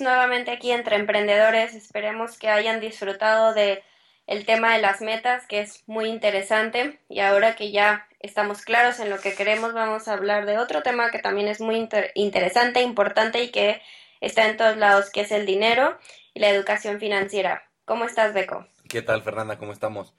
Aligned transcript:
Nuevamente 0.00 0.50
aquí 0.50 0.70
entre 0.70 0.96
emprendedores. 0.96 1.74
Esperemos 1.74 2.38
que 2.38 2.48
hayan 2.48 2.80
disfrutado 2.80 3.52
de 3.52 3.82
el 4.26 4.46
tema 4.46 4.74
de 4.74 4.80
las 4.80 5.02
metas, 5.02 5.46
que 5.46 5.60
es 5.60 5.84
muy 5.86 6.06
interesante. 6.06 7.00
Y 7.08 7.20
ahora 7.20 7.54
que 7.54 7.70
ya 7.70 8.06
estamos 8.20 8.62
claros 8.62 8.98
en 9.00 9.10
lo 9.10 9.18
que 9.18 9.34
queremos, 9.34 9.74
vamos 9.74 10.08
a 10.08 10.14
hablar 10.14 10.46
de 10.46 10.58
otro 10.58 10.82
tema 10.82 11.10
que 11.10 11.18
también 11.18 11.48
es 11.48 11.60
muy 11.60 11.76
interesante, 12.14 12.82
importante 12.82 13.42
y 13.42 13.50
que 13.50 13.82
está 14.20 14.48
en 14.48 14.56
todos 14.56 14.76
lados, 14.78 15.10
que 15.10 15.20
es 15.20 15.32
el 15.32 15.44
dinero 15.44 15.98
y 16.32 16.40
la 16.40 16.48
educación 16.48 16.98
financiera. 16.98 17.64
¿Cómo 17.84 18.06
estás, 18.06 18.32
Beco? 18.32 18.66
¿Qué 18.88 19.02
tal, 19.02 19.22
Fernanda? 19.22 19.58
¿Cómo 19.58 19.72
estamos? 19.72 20.14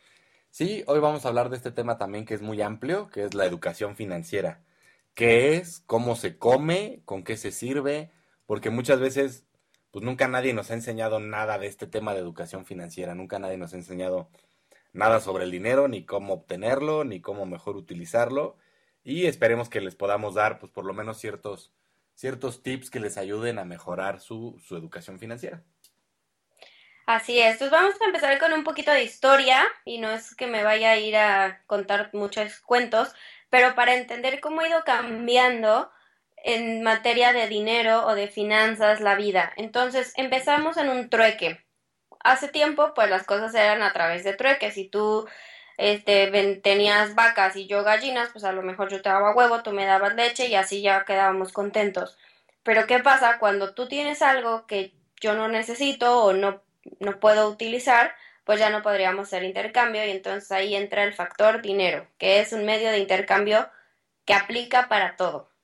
Sí, 0.52 0.84
hoy 0.86 1.00
vamos 1.00 1.25
a 1.25 1.29
hablar 1.29 1.50
de 1.50 1.58
este 1.58 1.72
tema 1.72 1.97
también 1.97 2.25
que 2.25 2.36
es 2.36 2.41
muy 2.41 2.61
amplio, 2.61 3.09
que 3.09 3.23
es 3.23 3.34
la 3.34 3.45
educación 3.45 3.95
financiera. 3.95 4.61
¿Qué 5.16 5.58
es? 5.58 5.81
¿Cómo 5.88 6.16
se 6.16 6.38
come? 6.38 7.02
¿Con 7.05 7.23
qué 7.23 7.36
se 7.36 7.52
sirve? 7.52 8.11
porque 8.45 8.70
muchas 8.70 9.00
veces, 9.00 9.45
pues 9.95 10.04
nunca 10.04 10.27
nadie 10.27 10.54
nos 10.54 10.72
ha 10.72 10.73
enseñado 10.73 11.22
nada 11.22 11.58
de 11.58 11.67
este 11.67 11.88
tema 11.88 12.13
de 12.13 12.20
educación 12.20 12.66
financiera, 12.66 13.16
nunca 13.16 13.40
nadie 13.40 13.55
nos 13.55 13.72
ha 13.72 13.77
enseñado 13.77 14.27
nada 14.91 15.22
sobre 15.22 15.45
el 15.45 15.52
dinero, 15.52 15.88
ni 15.88 16.03
cómo 16.03 16.34
obtenerlo, 16.34 17.05
ni 17.05 17.22
cómo 17.22 17.45
mejor 17.45 17.77
utilizarlo, 17.77 18.58
y 19.05 19.27
esperemos 19.27 19.70
que 19.70 19.80
les 19.80 19.95
podamos 19.95 20.34
dar, 20.34 20.59
pues 20.59 20.70
por 20.70 20.84
lo 20.84 20.94
menos 20.94 21.17
ciertos, 21.17 21.72
ciertos 22.13 22.62
tips 22.62 22.89
que 22.89 23.00
les 23.00 23.16
ayuden 23.16 23.58
a 23.58 23.63
mejorar 23.63 24.20
su, 24.20 24.62
su 24.67 24.76
educación 24.76 25.17
financiera. 25.17 25.63
Así 27.05 27.39
es, 27.39 27.55
pues 27.55 27.72
vamos 27.72 27.94
a 28.02 28.05
empezar 28.05 28.38
con 28.38 28.52
un 28.52 28.66
poquito 28.66 28.91
de 28.91 29.05
historia 29.05 29.64
y 29.86 30.00
no 30.00 30.12
es 30.12 30.36
que 30.36 30.48
me 30.48 30.66
vaya 30.66 30.91
a 30.91 30.98
ir 30.98 31.16
a 31.16 31.64
contar 31.67 32.09
muchos 32.12 32.59
cuentos, 32.59 33.14
pero 33.50 33.75
para 33.75 33.95
entender 33.95 34.41
cómo 34.41 34.59
ha 34.59 34.67
ido 34.67 34.84
cambiando 34.84 35.89
en 36.45 36.83
materia 36.83 37.33
de 37.33 37.47
dinero 37.47 38.05
o 38.05 38.13
de 38.13 38.27
finanzas 38.27 39.01
la 39.01 39.15
vida. 39.15 39.51
Entonces 39.57 40.13
empezamos 40.15 40.77
en 40.77 40.89
un 40.89 41.09
trueque. 41.09 41.65
Hace 42.19 42.49
tiempo, 42.49 42.93
pues 42.93 43.09
las 43.09 43.23
cosas 43.25 43.53
eran 43.55 43.81
a 43.81 43.93
través 43.93 44.23
de 44.23 44.33
trueques. 44.33 44.75
Si 44.75 44.88
tú 44.88 45.27
este, 45.77 46.27
tenías 46.63 47.16
vacas 47.16 47.55
y 47.55 47.66
yo 47.67 47.83
gallinas, 47.83 48.29
pues 48.31 48.43
a 48.43 48.51
lo 48.51 48.61
mejor 48.61 48.89
yo 48.91 49.01
te 49.01 49.09
daba 49.09 49.35
huevo, 49.35 49.63
tú 49.63 49.71
me 49.71 49.85
dabas 49.85 50.13
leche 50.16 50.45
y 50.47 50.55
así 50.55 50.83
ya 50.83 51.03
quedábamos 51.03 51.51
contentos. 51.51 52.16
Pero 52.63 52.85
¿qué 52.85 52.99
pasa 52.99 53.39
cuando 53.39 53.73
tú 53.73 53.88
tienes 53.88 54.21
algo 54.21 54.67
que 54.67 54.93
yo 55.19 55.33
no 55.33 55.47
necesito 55.47 56.23
o 56.23 56.33
no, 56.33 56.61
no 56.99 57.19
puedo 57.19 57.49
utilizar? 57.49 58.13
Pues 58.43 58.59
ya 58.59 58.69
no 58.69 58.83
podríamos 58.83 59.29
hacer 59.29 59.43
intercambio 59.43 60.05
y 60.05 60.11
entonces 60.11 60.51
ahí 60.51 60.75
entra 60.75 61.03
el 61.03 61.13
factor 61.13 61.63
dinero, 61.63 62.07
que 62.19 62.39
es 62.39 62.53
un 62.53 62.66
medio 62.66 62.91
de 62.91 62.99
intercambio 62.99 63.67
que 64.25 64.35
aplica 64.35 64.88
para 64.89 65.16
todo. 65.16 65.55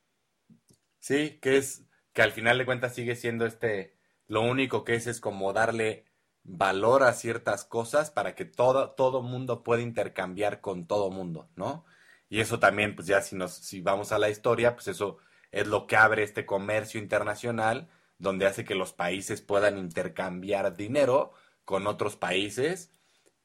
Sí, 1.01 1.39
que 1.41 1.57
es 1.57 1.85
que 2.13 2.21
al 2.21 2.31
final 2.31 2.57
de 2.57 2.65
cuentas 2.65 2.93
sigue 2.95 3.15
siendo 3.15 3.45
este, 3.45 3.97
lo 4.27 4.41
único 4.41 4.83
que 4.83 4.95
es 4.95 5.07
es 5.07 5.19
como 5.19 5.51
darle 5.51 6.05
valor 6.43 7.03
a 7.03 7.13
ciertas 7.13 7.65
cosas 7.65 8.11
para 8.11 8.35
que 8.35 8.45
todo, 8.45 8.91
todo 8.91 9.21
mundo 9.23 9.63
pueda 9.63 9.81
intercambiar 9.81 10.61
con 10.61 10.85
todo 10.87 11.09
mundo, 11.09 11.49
¿no? 11.55 11.85
Y 12.29 12.39
eso 12.39 12.59
también, 12.59 12.95
pues 12.95 13.07
ya 13.07 13.21
si 13.21 13.35
nos, 13.35 13.53
si 13.53 13.81
vamos 13.81 14.11
a 14.11 14.19
la 14.19 14.29
historia, 14.29 14.75
pues 14.75 14.87
eso 14.89 15.17
es 15.51 15.67
lo 15.67 15.87
que 15.87 15.97
abre 15.97 16.23
este 16.23 16.45
comercio 16.45 17.01
internacional, 17.01 17.89
donde 18.19 18.45
hace 18.45 18.63
que 18.63 18.75
los 18.75 18.93
países 18.93 19.41
puedan 19.41 19.77
intercambiar 19.79 20.75
dinero 20.77 21.33
con 21.65 21.87
otros 21.87 22.15
países 22.15 22.93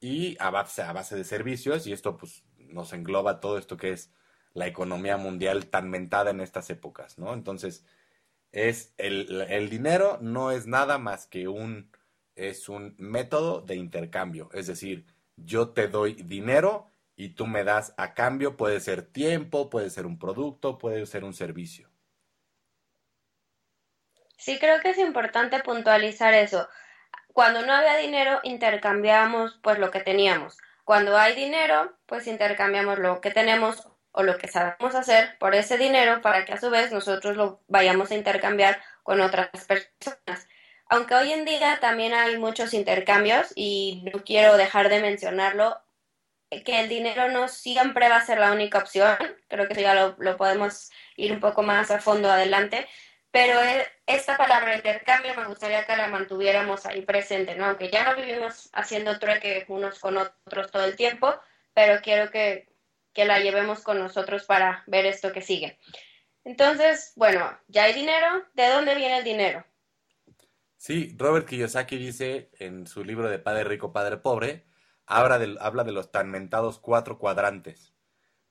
y 0.00 0.36
a 0.40 0.50
base, 0.50 0.82
a 0.82 0.92
base 0.92 1.16
de 1.16 1.24
servicios, 1.24 1.86
y 1.86 1.92
esto 1.92 2.16
pues 2.18 2.44
nos 2.58 2.92
engloba 2.92 3.40
todo 3.40 3.58
esto 3.58 3.76
que 3.78 3.92
es 3.92 4.12
la 4.56 4.66
economía 4.66 5.18
mundial 5.18 5.66
tan 5.66 5.90
mentada 5.90 6.30
en 6.30 6.40
estas 6.40 6.70
épocas, 6.70 7.18
¿no? 7.18 7.34
Entonces, 7.34 7.84
es 8.52 8.94
el, 8.96 9.42
el 9.50 9.68
dinero 9.68 10.18
no 10.22 10.50
es 10.50 10.66
nada 10.66 10.96
más 10.96 11.26
que 11.26 11.46
un, 11.46 11.92
es 12.36 12.70
un 12.70 12.94
método 12.98 13.60
de 13.60 13.76
intercambio, 13.76 14.48
es 14.54 14.66
decir, 14.66 15.04
yo 15.36 15.68
te 15.68 15.88
doy 15.88 16.14
dinero 16.14 16.90
y 17.16 17.30
tú 17.30 17.46
me 17.46 17.64
das 17.64 17.92
a 17.98 18.14
cambio, 18.14 18.56
puede 18.56 18.80
ser 18.80 19.02
tiempo, 19.02 19.68
puede 19.68 19.90
ser 19.90 20.06
un 20.06 20.18
producto, 20.18 20.78
puede 20.78 21.04
ser 21.04 21.24
un 21.24 21.34
servicio. 21.34 21.90
Sí, 24.38 24.58
creo 24.58 24.80
que 24.80 24.90
es 24.90 24.98
importante 24.98 25.60
puntualizar 25.60 26.32
eso. 26.32 26.66
Cuando 27.34 27.60
no 27.60 27.74
había 27.74 27.96
dinero, 27.98 28.40
intercambiamos 28.42 29.60
pues 29.62 29.78
lo 29.78 29.90
que 29.90 30.00
teníamos. 30.00 30.56
Cuando 30.84 31.18
hay 31.18 31.34
dinero, 31.34 31.94
pues 32.06 32.26
intercambiamos 32.26 32.98
lo 32.98 33.20
que 33.20 33.30
tenemos 33.30 33.86
o 34.16 34.22
lo 34.22 34.38
que 34.38 34.48
sabemos 34.48 34.94
hacer 34.94 35.36
por 35.38 35.54
ese 35.54 35.76
dinero 35.76 36.22
para 36.22 36.46
que 36.46 36.54
a 36.54 36.60
su 36.60 36.70
vez 36.70 36.90
nosotros 36.90 37.36
lo 37.36 37.60
vayamos 37.68 38.10
a 38.10 38.14
intercambiar 38.14 38.82
con 39.02 39.20
otras 39.20 39.50
personas. 39.66 40.48
Aunque 40.88 41.14
hoy 41.14 41.32
en 41.32 41.44
día 41.44 41.78
también 41.80 42.14
hay 42.14 42.38
muchos 42.38 42.72
intercambios 42.72 43.52
y 43.54 44.02
no 44.10 44.24
quiero 44.24 44.56
dejar 44.56 44.88
de 44.88 45.02
mencionarlo, 45.02 45.82
que 46.64 46.80
el 46.80 46.88
dinero 46.88 47.28
no 47.28 47.48
siempre 47.48 48.08
va 48.08 48.16
a 48.16 48.24
ser 48.24 48.38
la 48.38 48.52
única 48.52 48.78
opción, 48.78 49.18
creo 49.48 49.68
que 49.68 49.82
ya 49.82 49.94
lo, 49.94 50.36
podemos 50.38 50.90
ir 51.16 51.32
un 51.32 51.40
poco 51.40 51.62
más 51.62 51.90
a 51.90 51.98
fondo 51.98 52.30
adelante, 52.30 52.88
pero 53.30 53.60
e, 53.60 53.86
esta 54.06 54.38
palabra 54.38 54.76
intercambio 54.76 55.34
me 55.34 55.46
gustaría 55.46 55.84
que 55.84 55.96
la 55.96 56.08
mantuviéramos 56.08 56.86
ahí 56.86 57.02
presente, 57.02 57.54
¿no? 57.54 57.66
Aunque 57.66 57.90
ya 57.90 58.04
no 58.04 58.16
vivimos 58.16 58.70
haciendo 58.72 59.18
trueque 59.18 59.66
unos 59.68 59.98
con 59.98 60.16
otros 60.16 60.70
todo 60.70 60.84
el 60.84 60.96
tiempo, 60.96 61.34
pero 61.74 62.00
quiero 62.00 62.30
que 62.30 62.75
que 63.16 63.24
la 63.24 63.40
llevemos 63.40 63.80
con 63.80 63.98
nosotros 63.98 64.44
para 64.44 64.84
ver 64.86 65.06
esto 65.06 65.32
que 65.32 65.40
sigue. 65.40 65.78
Entonces, 66.44 67.14
bueno, 67.16 67.50
ya 67.66 67.84
hay 67.84 67.94
dinero. 67.94 68.44
¿De 68.52 68.68
dónde 68.68 68.94
viene 68.94 69.16
el 69.18 69.24
dinero? 69.24 69.64
Sí, 70.76 71.16
Robert 71.16 71.48
Kiyosaki 71.48 71.96
dice 71.96 72.50
en 72.58 72.86
su 72.86 73.02
libro 73.04 73.30
de 73.30 73.38
Padre 73.38 73.64
Rico, 73.64 73.90
Padre 73.94 74.18
Pobre, 74.18 74.66
habla 75.06 75.38
de, 75.38 75.92
los 75.92 76.12
tan 76.12 76.30
mentados 76.30 76.78
cuatro 76.78 77.18
cuadrantes. 77.18 77.94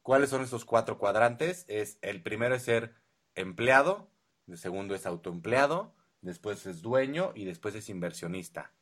¿Cuáles 0.02 0.32
son 0.32 0.42
esos 0.42 0.66
cuatro 0.66 0.98
cuadrantes? 0.98 1.66
Es 1.68 2.00
el 2.02 2.24
primero 2.24 2.56
es 2.56 2.64
ser 2.64 2.96
empleado, 3.36 4.10
el 4.48 4.58
segundo 4.58 4.96
es 4.96 5.06
autoempleado, 5.06 5.96
después 6.22 6.66
es 6.66 6.82
dueño 6.82 7.34
y 7.36 7.46
después 7.46 7.76
es 7.76 7.88
inversionista. 7.90 8.74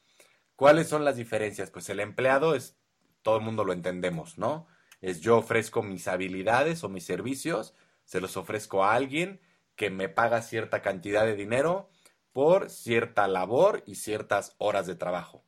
¿Cuáles 0.55 0.87
son 0.87 1.03
las 1.03 1.17
diferencias? 1.17 1.71
Pues 1.71 1.89
el 1.89 1.99
empleado 1.99 2.55
es, 2.55 2.77
todo 3.21 3.35
el 3.35 3.43
mundo 3.43 3.65
lo 3.65 3.73
entendemos, 3.73 4.37
¿no? 4.37 4.65
Es 5.03 5.19
yo 5.19 5.37
ofrezco 5.37 5.83
mis 5.83 6.07
habilidades 6.07 6.85
o 6.85 6.89
mis 6.89 7.03
servicios, 7.05 7.75
se 8.05 8.21
los 8.21 8.37
ofrezco 8.37 8.85
a 8.85 8.93
alguien 8.93 9.41
que 9.75 9.89
me 9.89 10.07
paga 10.07 10.41
cierta 10.41 10.81
cantidad 10.81 11.25
de 11.25 11.35
dinero 11.35 11.89
por 12.31 12.69
cierta 12.69 13.27
labor 13.27 13.83
y 13.85 13.95
ciertas 13.95 14.55
horas 14.59 14.87
de 14.87 14.95
trabajo. 14.95 15.43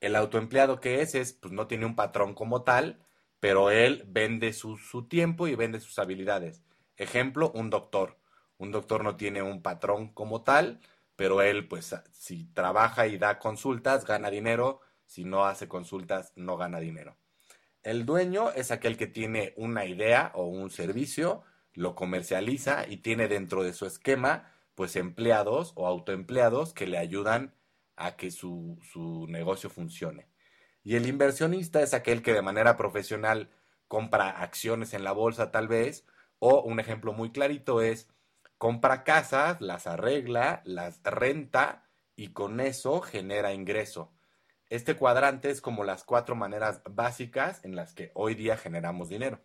El 0.00 0.14
autoempleado 0.14 0.80
que 0.80 1.00
es, 1.00 1.14
es, 1.14 1.32
pues 1.32 1.54
no 1.54 1.66
tiene 1.66 1.86
un 1.86 1.96
patrón 1.96 2.34
como 2.34 2.62
tal, 2.62 3.00
pero 3.40 3.70
él 3.70 4.04
vende 4.06 4.52
su, 4.52 4.76
su 4.76 5.08
tiempo 5.08 5.48
y 5.48 5.54
vende 5.54 5.80
sus 5.80 5.98
habilidades. 5.98 6.62
Ejemplo, 6.98 7.52
un 7.52 7.70
doctor. 7.70 8.18
Un 8.58 8.70
doctor 8.70 9.02
no 9.02 9.16
tiene 9.16 9.40
un 9.40 9.62
patrón 9.62 10.08
como 10.08 10.42
tal, 10.42 10.80
pero 11.16 11.40
él, 11.40 11.68
pues, 11.68 11.94
si 12.12 12.44
trabaja 12.52 13.06
y 13.06 13.16
da 13.16 13.38
consultas, 13.38 14.04
gana 14.04 14.28
dinero. 14.28 14.80
Si 15.06 15.24
no 15.24 15.46
hace 15.46 15.68
consultas, 15.68 16.34
no 16.36 16.58
gana 16.58 16.80
dinero. 16.80 17.16
El 17.84 18.06
dueño 18.06 18.50
es 18.50 18.70
aquel 18.70 18.96
que 18.96 19.06
tiene 19.06 19.52
una 19.56 19.84
idea 19.84 20.32
o 20.34 20.44
un 20.44 20.70
servicio, 20.70 21.42
lo 21.74 21.94
comercializa 21.94 22.88
y 22.88 22.96
tiene 22.96 23.28
dentro 23.28 23.62
de 23.62 23.74
su 23.74 23.84
esquema 23.86 24.50
pues 24.74 24.96
empleados 24.96 25.72
o 25.76 25.86
autoempleados 25.86 26.72
que 26.72 26.86
le 26.86 26.98
ayudan 26.98 27.54
a 27.96 28.16
que 28.16 28.30
su, 28.30 28.78
su 28.90 29.26
negocio 29.28 29.68
funcione. 29.68 30.28
Y 30.82 30.96
el 30.96 31.06
inversionista 31.06 31.82
es 31.82 31.94
aquel 31.94 32.22
que 32.22 32.32
de 32.32 32.42
manera 32.42 32.76
profesional 32.76 33.50
compra 33.86 34.30
acciones 34.30 34.94
en 34.94 35.04
la 35.04 35.12
bolsa 35.12 35.50
tal 35.50 35.68
vez, 35.68 36.06
o 36.38 36.62
un 36.62 36.80
ejemplo 36.80 37.12
muy 37.12 37.30
clarito 37.32 37.82
es 37.82 38.08
compra 38.58 39.04
casas, 39.04 39.60
las 39.60 39.86
arregla, 39.86 40.62
las 40.64 41.02
renta 41.04 41.84
y 42.16 42.28
con 42.28 42.60
eso 42.60 43.02
genera 43.02 43.52
ingreso. 43.52 44.10
Este 44.70 44.96
cuadrante 44.96 45.50
es 45.50 45.60
como 45.60 45.84
las 45.84 46.04
cuatro 46.04 46.34
maneras 46.34 46.82
básicas 46.84 47.64
en 47.64 47.76
las 47.76 47.92
que 47.92 48.10
hoy 48.14 48.34
día 48.34 48.56
generamos 48.56 49.08
dinero. 49.08 49.40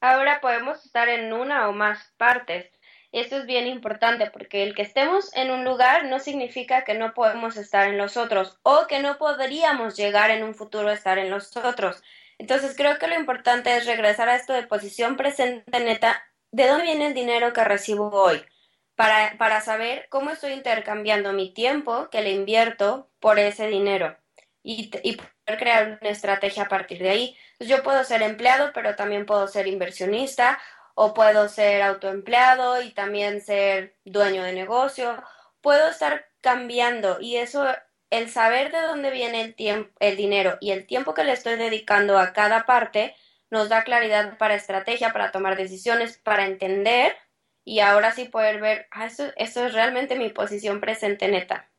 Ahora 0.00 0.40
podemos 0.40 0.84
estar 0.84 1.08
en 1.08 1.32
una 1.32 1.68
o 1.68 1.72
más 1.72 2.12
partes. 2.18 2.70
Esto 3.12 3.38
es 3.38 3.46
bien 3.46 3.66
importante 3.66 4.30
porque 4.30 4.64
el 4.64 4.74
que 4.74 4.82
estemos 4.82 5.34
en 5.36 5.50
un 5.50 5.64
lugar 5.64 6.06
no 6.06 6.18
significa 6.18 6.84
que 6.84 6.94
no 6.94 7.14
podemos 7.14 7.56
estar 7.56 7.88
en 7.88 7.96
los 7.96 8.16
otros 8.16 8.58
o 8.64 8.86
que 8.88 9.00
no 9.00 9.16
podríamos 9.18 9.96
llegar 9.96 10.30
en 10.30 10.42
un 10.42 10.54
futuro 10.54 10.88
a 10.88 10.94
estar 10.94 11.16
en 11.18 11.30
los 11.30 11.56
otros. 11.56 12.02
Entonces 12.38 12.76
creo 12.76 12.98
que 12.98 13.06
lo 13.06 13.14
importante 13.14 13.76
es 13.76 13.86
regresar 13.86 14.28
a 14.28 14.36
esto 14.36 14.52
de 14.52 14.66
posición 14.66 15.16
presente 15.16 15.80
neta. 15.80 16.22
¿De 16.50 16.66
dónde 16.66 16.84
viene 16.84 17.06
el 17.06 17.14
dinero 17.14 17.52
que 17.52 17.64
recibo 17.64 18.10
hoy? 18.10 18.44
Para, 18.96 19.36
para 19.38 19.60
saber 19.60 20.06
cómo 20.10 20.30
estoy 20.30 20.52
intercambiando 20.52 21.32
mi 21.32 21.52
tiempo 21.52 22.08
que 22.10 22.22
le 22.22 22.30
invierto 22.30 23.10
por 23.20 23.38
ese 23.38 23.66
dinero 23.68 24.16
y, 24.62 24.90
y 25.02 25.16
poder 25.16 25.58
crear 25.58 25.98
una 26.00 26.10
estrategia 26.10 26.64
a 26.64 26.68
partir 26.68 26.98
de 27.02 27.10
ahí. 27.10 27.36
yo 27.60 27.82
puedo 27.82 28.04
ser 28.04 28.22
empleado, 28.22 28.72
pero 28.72 28.96
también 28.96 29.26
puedo 29.26 29.48
ser 29.48 29.66
inversionista 29.66 30.58
o 30.94 31.12
puedo 31.14 31.48
ser 31.48 31.82
autoempleado 31.82 32.82
y 32.82 32.90
también 32.92 33.40
ser 33.40 33.96
dueño 34.04 34.42
de 34.44 34.52
negocio 34.52 35.22
puedo 35.64 35.88
estar 35.88 36.26
cambiando 36.42 37.18
y 37.22 37.36
eso, 37.38 37.66
el 38.10 38.30
saber 38.30 38.70
de 38.70 38.82
dónde 38.82 39.10
viene 39.10 39.40
el 39.40 39.54
tiempo, 39.54 39.90
el 39.98 40.14
dinero 40.14 40.58
y 40.60 40.72
el 40.72 40.86
tiempo 40.86 41.14
que 41.14 41.24
le 41.24 41.32
estoy 41.32 41.56
dedicando 41.56 42.18
a 42.18 42.34
cada 42.34 42.66
parte, 42.66 43.16
nos 43.50 43.70
da 43.70 43.82
claridad 43.82 44.36
para 44.36 44.56
estrategia, 44.56 45.14
para 45.14 45.32
tomar 45.32 45.56
decisiones, 45.56 46.18
para 46.18 46.44
entender 46.44 47.16
y 47.64 47.80
ahora 47.80 48.12
sí 48.12 48.26
poder 48.26 48.60
ver, 48.60 48.86
ah, 48.90 49.06
eso, 49.06 49.32
eso 49.36 49.66
es 49.66 49.72
realmente 49.72 50.18
mi 50.18 50.28
posición 50.30 50.80
presente 50.80 51.28
neta. 51.28 51.70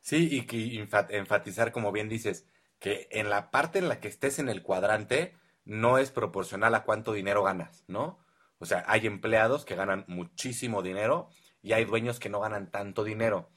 Sí, 0.00 0.28
y 0.30 0.46
que 0.46 0.86
enfatizar, 1.10 1.72
como 1.72 1.92
bien 1.92 2.08
dices, 2.08 2.46
que 2.78 3.08
en 3.10 3.30
la 3.30 3.50
parte 3.50 3.78
en 3.78 3.88
la 3.88 4.00
que 4.00 4.08
estés 4.08 4.38
en 4.38 4.48
el 4.48 4.62
cuadrante 4.62 5.34
no 5.64 5.98
es 5.98 6.10
proporcional 6.10 6.74
a 6.74 6.84
cuánto 6.84 7.12
dinero 7.12 7.42
ganas, 7.42 7.84
¿no? 7.88 8.18
O 8.58 8.66
sea, 8.66 8.84
hay 8.86 9.06
empleados 9.06 9.64
que 9.64 9.74
ganan 9.74 10.04
muchísimo 10.08 10.82
dinero 10.82 11.28
y 11.62 11.72
hay 11.72 11.84
dueños 11.84 12.20
que 12.20 12.28
no 12.28 12.40
ganan 12.40 12.70
tanto 12.70 13.04
dinero. 13.04 13.50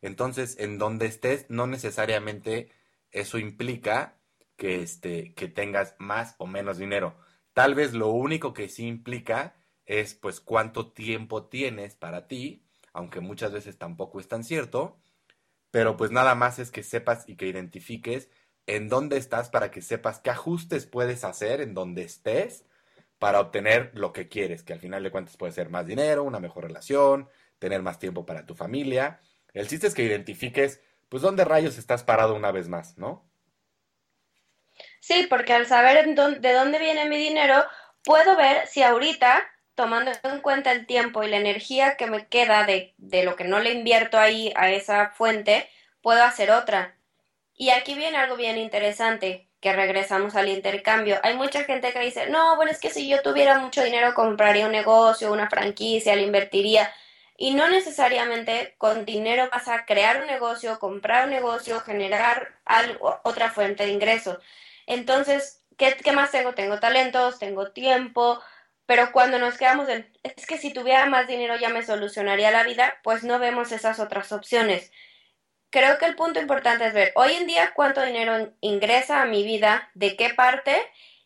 Entonces, 0.00 0.58
en 0.58 0.78
donde 0.78 1.06
estés, 1.06 1.46
no 1.48 1.66
necesariamente 1.66 2.70
eso 3.10 3.38
implica 3.38 4.16
que, 4.56 4.82
este, 4.82 5.34
que 5.34 5.48
tengas 5.48 5.96
más 5.98 6.36
o 6.38 6.46
menos 6.46 6.78
dinero. 6.78 7.18
Tal 7.52 7.74
vez 7.74 7.94
lo 7.94 8.08
único 8.08 8.52
que 8.52 8.68
sí 8.68 8.86
implica 8.86 9.56
es 9.86 10.14
pues 10.14 10.40
cuánto 10.40 10.92
tiempo 10.92 11.46
tienes 11.46 11.96
para 11.96 12.28
ti, 12.28 12.64
aunque 12.92 13.20
muchas 13.20 13.52
veces 13.52 13.78
tampoco 13.78 14.20
es 14.20 14.28
tan 14.28 14.44
cierto, 14.44 14.98
pero 15.70 15.96
pues 15.96 16.10
nada 16.10 16.34
más 16.34 16.58
es 16.58 16.70
que 16.70 16.82
sepas 16.82 17.28
y 17.28 17.36
que 17.36 17.46
identifiques 17.46 18.28
en 18.66 18.88
dónde 18.88 19.16
estás 19.16 19.48
para 19.48 19.70
que 19.70 19.82
sepas 19.82 20.20
qué 20.20 20.30
ajustes 20.30 20.86
puedes 20.86 21.24
hacer 21.24 21.60
en 21.60 21.74
donde 21.74 22.02
estés 22.02 22.64
para 23.18 23.40
obtener 23.40 23.92
lo 23.94 24.12
que 24.12 24.28
quieres, 24.28 24.62
que 24.62 24.72
al 24.72 24.80
final 24.80 25.02
de 25.02 25.10
cuentas 25.10 25.36
puede 25.36 25.52
ser 25.52 25.70
más 25.70 25.86
dinero, 25.86 26.24
una 26.24 26.40
mejor 26.40 26.64
relación, 26.64 27.28
tener 27.58 27.82
más 27.82 27.98
tiempo 27.98 28.26
para 28.26 28.44
tu 28.44 28.54
familia. 28.54 29.20
El 29.54 29.68
chiste 29.68 29.86
es 29.86 29.94
que 29.94 30.02
identifiques, 30.02 30.82
pues, 31.08 31.22
dónde 31.22 31.44
rayos 31.44 31.78
estás 31.78 32.04
parado 32.04 32.34
una 32.34 32.52
vez 32.52 32.68
más, 32.68 32.98
¿no? 32.98 33.26
Sí, 35.00 35.26
porque 35.30 35.54
al 35.54 35.66
saber 35.66 36.14
de 36.14 36.52
dónde 36.52 36.78
viene 36.78 37.08
mi 37.08 37.16
dinero, 37.16 37.64
puedo 38.04 38.36
ver 38.36 38.66
si 38.66 38.82
ahorita, 38.82 39.42
tomando 39.76 40.10
en 40.24 40.40
cuenta 40.40 40.72
el 40.72 40.86
tiempo 40.86 41.22
y 41.22 41.28
la 41.28 41.36
energía 41.36 41.96
que 41.96 42.08
me 42.08 42.26
queda 42.26 42.64
de, 42.64 42.94
de 42.98 43.22
lo 43.22 43.36
que 43.36 43.44
no 43.44 43.60
le 43.60 43.72
invierto 43.72 44.18
ahí 44.18 44.52
a 44.56 44.70
esa 44.70 45.10
fuente, 45.10 45.68
puedo 46.02 46.24
hacer 46.24 46.50
otra. 46.50 46.96
Y 47.54 47.70
aquí 47.70 47.94
viene 47.94 48.16
algo 48.18 48.36
bien 48.36 48.58
interesante, 48.58 49.48
que 49.60 49.72
regresamos 49.72 50.36
al 50.36 50.48
intercambio. 50.48 51.18
Hay 51.22 51.36
mucha 51.36 51.64
gente 51.64 51.92
que 51.92 52.00
dice, 52.00 52.28
no, 52.28 52.56
bueno, 52.56 52.70
es 52.70 52.80
que 52.80 52.90
si 52.90 53.08
yo 53.08 53.22
tuviera 53.22 53.58
mucho 53.58 53.82
dinero 53.82 54.14
compraría 54.14 54.66
un 54.66 54.72
negocio, 54.72 55.32
una 55.32 55.48
franquicia, 55.48 56.16
le 56.16 56.22
invertiría. 56.22 56.92
Y 57.36 57.54
no 57.54 57.68
necesariamente 57.68 58.74
con 58.78 59.04
dinero 59.04 59.48
vas 59.52 59.68
a 59.68 59.84
crear 59.84 60.20
un 60.20 60.26
negocio, 60.26 60.78
comprar 60.78 61.24
un 61.24 61.30
negocio, 61.30 61.80
generar 61.80 62.54
algo, 62.64 63.20
otra 63.24 63.50
fuente 63.50 63.84
de 63.86 63.92
ingresos. 63.92 64.38
Entonces, 64.86 65.62
¿qué, 65.76 65.96
¿qué, 66.02 66.12
más 66.12 66.30
tengo? 66.30 66.54
Tengo 66.54 66.78
talentos, 66.80 67.38
tengo 67.38 67.72
tiempo, 67.72 68.40
pero 68.86 69.12
cuando 69.12 69.38
nos 69.38 69.58
quedamos 69.58 69.88
en, 69.88 70.10
es 70.22 70.46
que 70.46 70.58
si 70.58 70.72
tuviera 70.72 71.06
más 71.06 71.26
dinero 71.26 71.56
ya 71.56 71.68
me 71.68 71.84
solucionaría 71.84 72.50
la 72.50 72.62
vida, 72.62 72.94
pues 73.02 73.24
no 73.24 73.38
vemos 73.38 73.72
esas 73.72 73.98
otras 73.98 74.32
opciones. 74.32 74.92
Creo 75.70 75.98
que 75.98 76.06
el 76.06 76.14
punto 76.16 76.40
importante 76.40 76.86
es 76.86 76.94
ver 76.94 77.12
hoy 77.16 77.34
en 77.34 77.46
día 77.46 77.72
cuánto 77.74 78.02
dinero 78.02 78.54
ingresa 78.60 79.22
a 79.22 79.26
mi 79.26 79.42
vida, 79.44 79.90
de 79.94 80.16
qué 80.16 80.32
parte 80.32 80.76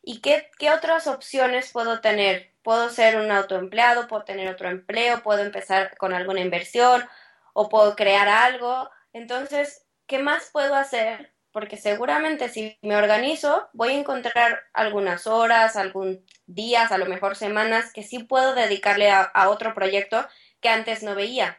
y 0.03 0.21
qué, 0.23 0.51
qué 0.59 0.71
otras 0.71 1.07
opciones 1.07 1.71
puedo 1.73 2.01
tener. 2.01 2.51
Puedo 2.63 2.91
ser 2.91 3.17
un 3.17 3.31
autoempleado, 3.31 4.09
puedo 4.09 4.25
tener 4.25 4.49
otro 4.49 4.69
empleo, 4.69 5.23
puedo 5.23 5.43
empezar 5.43 5.97
con 5.97 6.13
alguna 6.13 6.41
inversión 6.41 7.07
o 7.53 7.69
puedo 7.69 7.97
crear 7.97 8.29
algo. 8.29 8.91
Entonces, 9.13 9.87
¿qué 10.07 10.19
más 10.19 10.51
puedo 10.53 10.75
hacer 10.75 11.30
porque 11.53 11.77
seguramente 11.77 12.49
si 12.49 12.79
me 12.83 12.97
organizo 12.97 13.69
voy 13.73 13.91
a 13.91 13.99
encontrar 13.99 14.61
algunas 14.73 15.27
horas, 15.27 15.77
algún 15.77 16.25
días, 16.47 16.93
a 16.93 16.99
lo 16.99 17.07
mejor 17.07 17.37
semanas 17.37 17.93
que 17.93 18.03
sí 18.03 18.23
puedo 18.25 18.55
dedicarle 18.55 19.11
a, 19.11 19.49
otro 19.49 19.75
proyecto 19.75 20.25
que 20.61 20.69
antes 20.69 21.03
no 21.03 21.15
veía. 21.15 21.59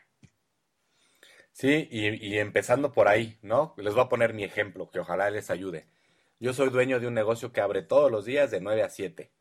Sí, 1.52 1.88
y, 1.92 2.26
y, 2.26 2.40
empezando 2.40 2.94
por 2.94 3.08
ahí, 3.08 3.38
¿no? 3.42 3.74
Les 3.78 3.94
voy 3.94 4.04
a 4.04 4.10
poner 4.10 4.34
mi 4.34 4.44
ejemplo, 4.44 4.90
que 4.90 5.00
ojalá 5.00 5.30
les 5.30 5.50
ayude. 5.50 5.88
Yo 6.40 6.54
soy 6.54 6.70
dueño 6.70 7.00
de 7.00 7.08
un 7.08 7.14
negocio 7.14 7.52
que 7.52 7.62
abre 7.62 7.84
todos 7.84 8.10
los 8.10 8.26
días 8.26 8.50
de 8.50 8.62
9 8.62 8.84
a 8.84 8.90
7. 8.90 9.32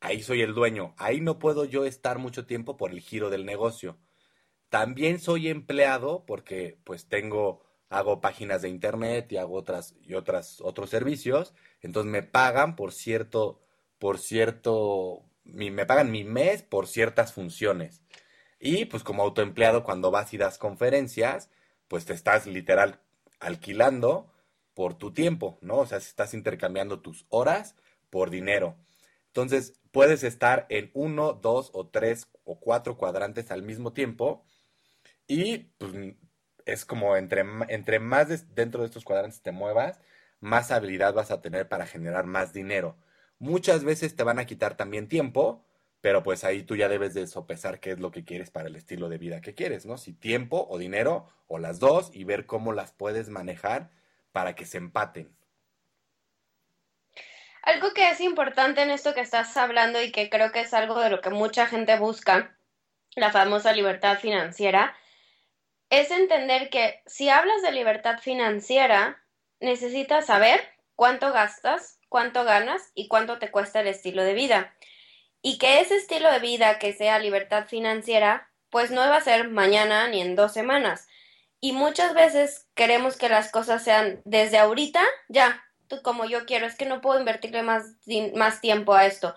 Ahí 0.00 0.22
soy 0.22 0.42
el 0.42 0.52
dueño. 0.52 0.94
Ahí 0.98 1.20
no 1.22 1.38
puedo 1.38 1.64
yo 1.64 1.86
estar 1.86 2.18
mucho 2.18 2.44
tiempo 2.44 2.76
por 2.76 2.90
el 2.90 3.00
giro 3.00 3.30
del 3.30 3.46
negocio. 3.46 3.96
También 4.68 5.18
soy 5.20 5.48
empleado 5.48 6.26
porque 6.26 6.78
pues 6.84 7.08
tengo 7.08 7.64
hago 7.98 8.20
páginas 8.20 8.62
de 8.62 8.68
internet 8.68 9.30
y 9.32 9.36
hago 9.36 9.54
otras 9.54 9.94
y 10.02 10.14
otras 10.14 10.60
otros 10.60 10.90
servicios, 10.90 11.54
entonces 11.80 12.10
me 12.10 12.22
pagan 12.22 12.76
por 12.76 12.92
cierto 12.92 13.60
por 13.98 14.18
cierto 14.18 15.24
me 15.44 15.86
pagan 15.86 16.10
mi 16.10 16.24
mes 16.24 16.62
por 16.62 16.86
ciertas 16.86 17.32
funciones. 17.32 18.02
Y 18.58 18.86
pues 18.86 19.02
como 19.02 19.22
autoempleado 19.22 19.84
cuando 19.84 20.10
vas 20.10 20.32
y 20.32 20.38
das 20.38 20.58
conferencias, 20.58 21.50
pues 21.88 22.06
te 22.06 22.14
estás 22.14 22.46
literal 22.46 23.00
alquilando 23.40 24.32
por 24.74 24.94
tu 24.94 25.12
tiempo, 25.12 25.58
¿no? 25.60 25.78
O 25.78 25.86
sea, 25.86 25.98
estás 25.98 26.34
intercambiando 26.34 27.00
tus 27.00 27.26
horas 27.28 27.76
por 28.10 28.30
dinero. 28.30 28.76
Entonces, 29.28 29.74
puedes 29.92 30.24
estar 30.24 30.66
en 30.70 30.90
uno, 30.94 31.34
dos 31.34 31.70
o 31.74 31.88
tres 31.88 32.28
o 32.44 32.58
cuatro 32.58 32.96
cuadrantes 32.96 33.50
al 33.50 33.62
mismo 33.62 33.92
tiempo 33.92 34.44
y 35.26 35.58
pues 35.78 35.92
es 36.66 36.84
como 36.84 37.16
entre, 37.16 37.44
entre 37.68 37.98
más 37.98 38.54
dentro 38.54 38.80
de 38.80 38.86
estos 38.86 39.04
cuadrantes 39.04 39.42
te 39.42 39.52
muevas, 39.52 40.00
más 40.40 40.70
habilidad 40.70 41.14
vas 41.14 41.30
a 41.30 41.40
tener 41.40 41.68
para 41.68 41.86
generar 41.86 42.26
más 42.26 42.52
dinero. 42.52 42.96
Muchas 43.38 43.84
veces 43.84 44.16
te 44.16 44.22
van 44.22 44.38
a 44.38 44.46
quitar 44.46 44.76
también 44.76 45.08
tiempo, 45.08 45.64
pero 46.00 46.22
pues 46.22 46.44
ahí 46.44 46.62
tú 46.62 46.76
ya 46.76 46.88
debes 46.88 47.14
de 47.14 47.26
sopesar 47.26 47.80
qué 47.80 47.92
es 47.92 47.98
lo 47.98 48.10
que 48.10 48.24
quieres 48.24 48.50
para 48.50 48.68
el 48.68 48.76
estilo 48.76 49.08
de 49.08 49.18
vida 49.18 49.40
que 49.40 49.54
quieres, 49.54 49.86
¿no? 49.86 49.96
Si 49.96 50.12
tiempo 50.12 50.66
o 50.68 50.78
dinero 50.78 51.28
o 51.46 51.58
las 51.58 51.78
dos 51.78 52.10
y 52.12 52.24
ver 52.24 52.46
cómo 52.46 52.72
las 52.72 52.92
puedes 52.92 53.28
manejar 53.28 53.90
para 54.32 54.54
que 54.54 54.66
se 54.66 54.78
empaten. 54.78 55.34
Algo 57.62 57.94
que 57.94 58.10
es 58.10 58.20
importante 58.20 58.82
en 58.82 58.90
esto 58.90 59.14
que 59.14 59.22
estás 59.22 59.56
hablando 59.56 60.02
y 60.02 60.12
que 60.12 60.28
creo 60.28 60.52
que 60.52 60.60
es 60.60 60.74
algo 60.74 61.00
de 61.00 61.08
lo 61.08 61.22
que 61.22 61.30
mucha 61.30 61.66
gente 61.66 61.98
busca, 61.98 62.54
la 63.16 63.32
famosa 63.32 63.72
libertad 63.72 64.18
financiera, 64.18 64.94
es 65.90 66.10
entender 66.10 66.70
que 66.70 67.02
si 67.06 67.28
hablas 67.28 67.62
de 67.62 67.72
libertad 67.72 68.18
financiera, 68.20 69.22
necesitas 69.60 70.26
saber 70.26 70.60
cuánto 70.96 71.32
gastas, 71.32 71.98
cuánto 72.08 72.44
ganas 72.44 72.90
y 72.94 73.08
cuánto 73.08 73.38
te 73.38 73.50
cuesta 73.50 73.80
el 73.80 73.88
estilo 73.88 74.22
de 74.22 74.34
vida. 74.34 74.74
Y 75.42 75.58
que 75.58 75.80
ese 75.80 75.96
estilo 75.96 76.30
de 76.30 76.38
vida 76.38 76.78
que 76.78 76.92
sea 76.92 77.18
libertad 77.18 77.66
financiera, 77.66 78.50
pues 78.70 78.90
no 78.90 79.00
va 79.00 79.16
a 79.16 79.20
ser 79.20 79.48
mañana 79.48 80.08
ni 80.08 80.20
en 80.20 80.36
dos 80.36 80.52
semanas. 80.52 81.06
Y 81.60 81.72
muchas 81.72 82.14
veces 82.14 82.66
queremos 82.74 83.16
que 83.16 83.28
las 83.28 83.50
cosas 83.50 83.82
sean 83.82 84.20
desde 84.24 84.58
ahorita, 84.58 85.02
ya, 85.28 85.64
tú 85.88 86.02
como 86.02 86.24
yo 86.24 86.44
quiero, 86.46 86.66
es 86.66 86.76
que 86.76 86.86
no 86.86 87.00
puedo 87.00 87.18
invertirle 87.18 87.62
más, 87.62 87.84
más 88.34 88.60
tiempo 88.60 88.94
a 88.94 89.06
esto. 89.06 89.34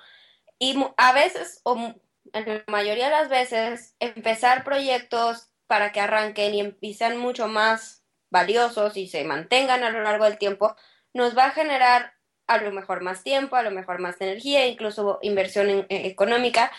Y 0.59 0.77
a 0.97 1.13
veces, 1.13 1.61
o 1.63 1.93
en 2.33 2.47
la 2.47 2.63
mayoría 2.67 3.05
de 3.05 3.11
las 3.11 3.29
veces, 3.29 3.95
empezar 3.99 4.63
proyectos 4.63 5.49
para 5.67 5.91
que 5.91 5.99
arranquen 5.99 6.77
y, 6.81 6.93
sean 6.93 7.17
mucho 7.17 7.47
más 7.47 8.03
valiosos 8.29 8.97
y 8.97 9.07
se 9.07 9.23
mantengan 9.23 9.83
a 9.83 9.89
lo 9.89 10.01
largo 10.01 10.25
del 10.25 10.37
tiempo, 10.37 10.75
nos 11.13 11.37
va 11.37 11.45
a 11.45 11.51
generar 11.51 12.13
a 12.47 12.57
lo 12.57 12.71
mejor 12.71 13.01
más 13.01 13.23
tiempo, 13.23 13.55
a 13.55 13.63
lo 13.63 13.71
mejor 13.71 13.99
más 13.99 14.19
energía, 14.21 14.65
incluso 14.65 15.19
inversión 15.21 15.69
eh, 15.69 15.85
económica, 15.89 16.71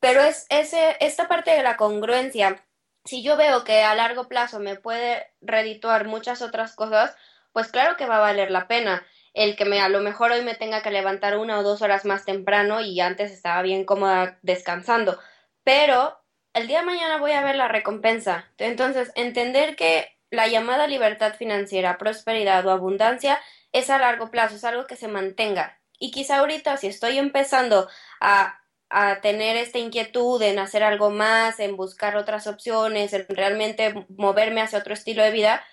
pero 0.00 0.22
es 0.22 0.46
ese, 0.48 0.96
esta 1.00 1.28
parte 1.28 1.50
de 1.50 1.62
la 1.62 1.76
congruencia. 1.76 2.64
Si 3.04 3.22
yo 3.22 3.36
veo 3.36 3.64
que 3.64 3.82
a 3.82 3.94
largo 3.94 4.28
plazo 4.28 4.58
me 4.60 4.76
puede 4.76 5.26
redituar 5.40 6.06
muchas 6.06 6.42
otras 6.42 6.74
cosas, 6.74 7.16
pues 7.52 7.68
claro 7.68 7.96
que 7.96 8.06
va 8.06 8.16
a 8.16 8.20
valer 8.20 8.50
la 8.50 8.68
pena. 8.68 9.06
El 9.34 9.56
que 9.56 9.64
me 9.64 9.80
a 9.80 9.88
lo 9.88 10.00
mejor 10.00 10.32
hoy 10.32 10.42
me 10.42 10.54
tenga 10.54 10.82
que 10.82 10.90
levantar 10.90 11.36
una 11.36 11.58
o 11.58 11.62
dos 11.62 11.82
horas 11.82 12.04
más 12.04 12.24
temprano 12.24 12.80
y 12.80 13.00
antes 13.00 13.32
estaba 13.32 13.62
bien 13.62 13.84
cómoda 13.84 14.38
descansando. 14.42 15.18
Pero 15.64 16.17
el 16.58 16.66
día 16.66 16.80
de 16.80 16.86
mañana 16.86 17.18
voy 17.18 17.32
a 17.32 17.42
ver 17.42 17.54
la 17.54 17.68
recompensa. 17.68 18.50
Entonces, 18.58 19.12
entender 19.14 19.76
que 19.76 20.18
la 20.30 20.48
llamada 20.48 20.88
libertad 20.88 21.34
financiera, 21.34 21.98
prosperidad 21.98 22.66
o 22.66 22.70
abundancia 22.70 23.40
es 23.72 23.90
a 23.90 23.98
largo 23.98 24.30
plazo, 24.30 24.56
es 24.56 24.64
algo 24.64 24.86
que 24.86 24.96
se 24.96 25.06
mantenga. 25.08 25.78
Y 26.00 26.10
quizá 26.10 26.38
ahorita, 26.38 26.76
si 26.76 26.88
estoy 26.88 27.18
empezando 27.18 27.88
a, 28.20 28.60
a 28.90 29.20
tener 29.20 29.56
esta 29.56 29.78
inquietud 29.78 30.42
en 30.42 30.58
hacer 30.58 30.82
algo 30.82 31.10
más, 31.10 31.60
en 31.60 31.76
buscar 31.76 32.16
otras 32.16 32.46
opciones, 32.48 33.12
en 33.12 33.26
realmente 33.28 34.06
moverme 34.16 34.60
hacia 34.60 34.80
otro 34.80 34.94
estilo 34.94 35.22
de 35.22 35.30
vida, 35.30 35.64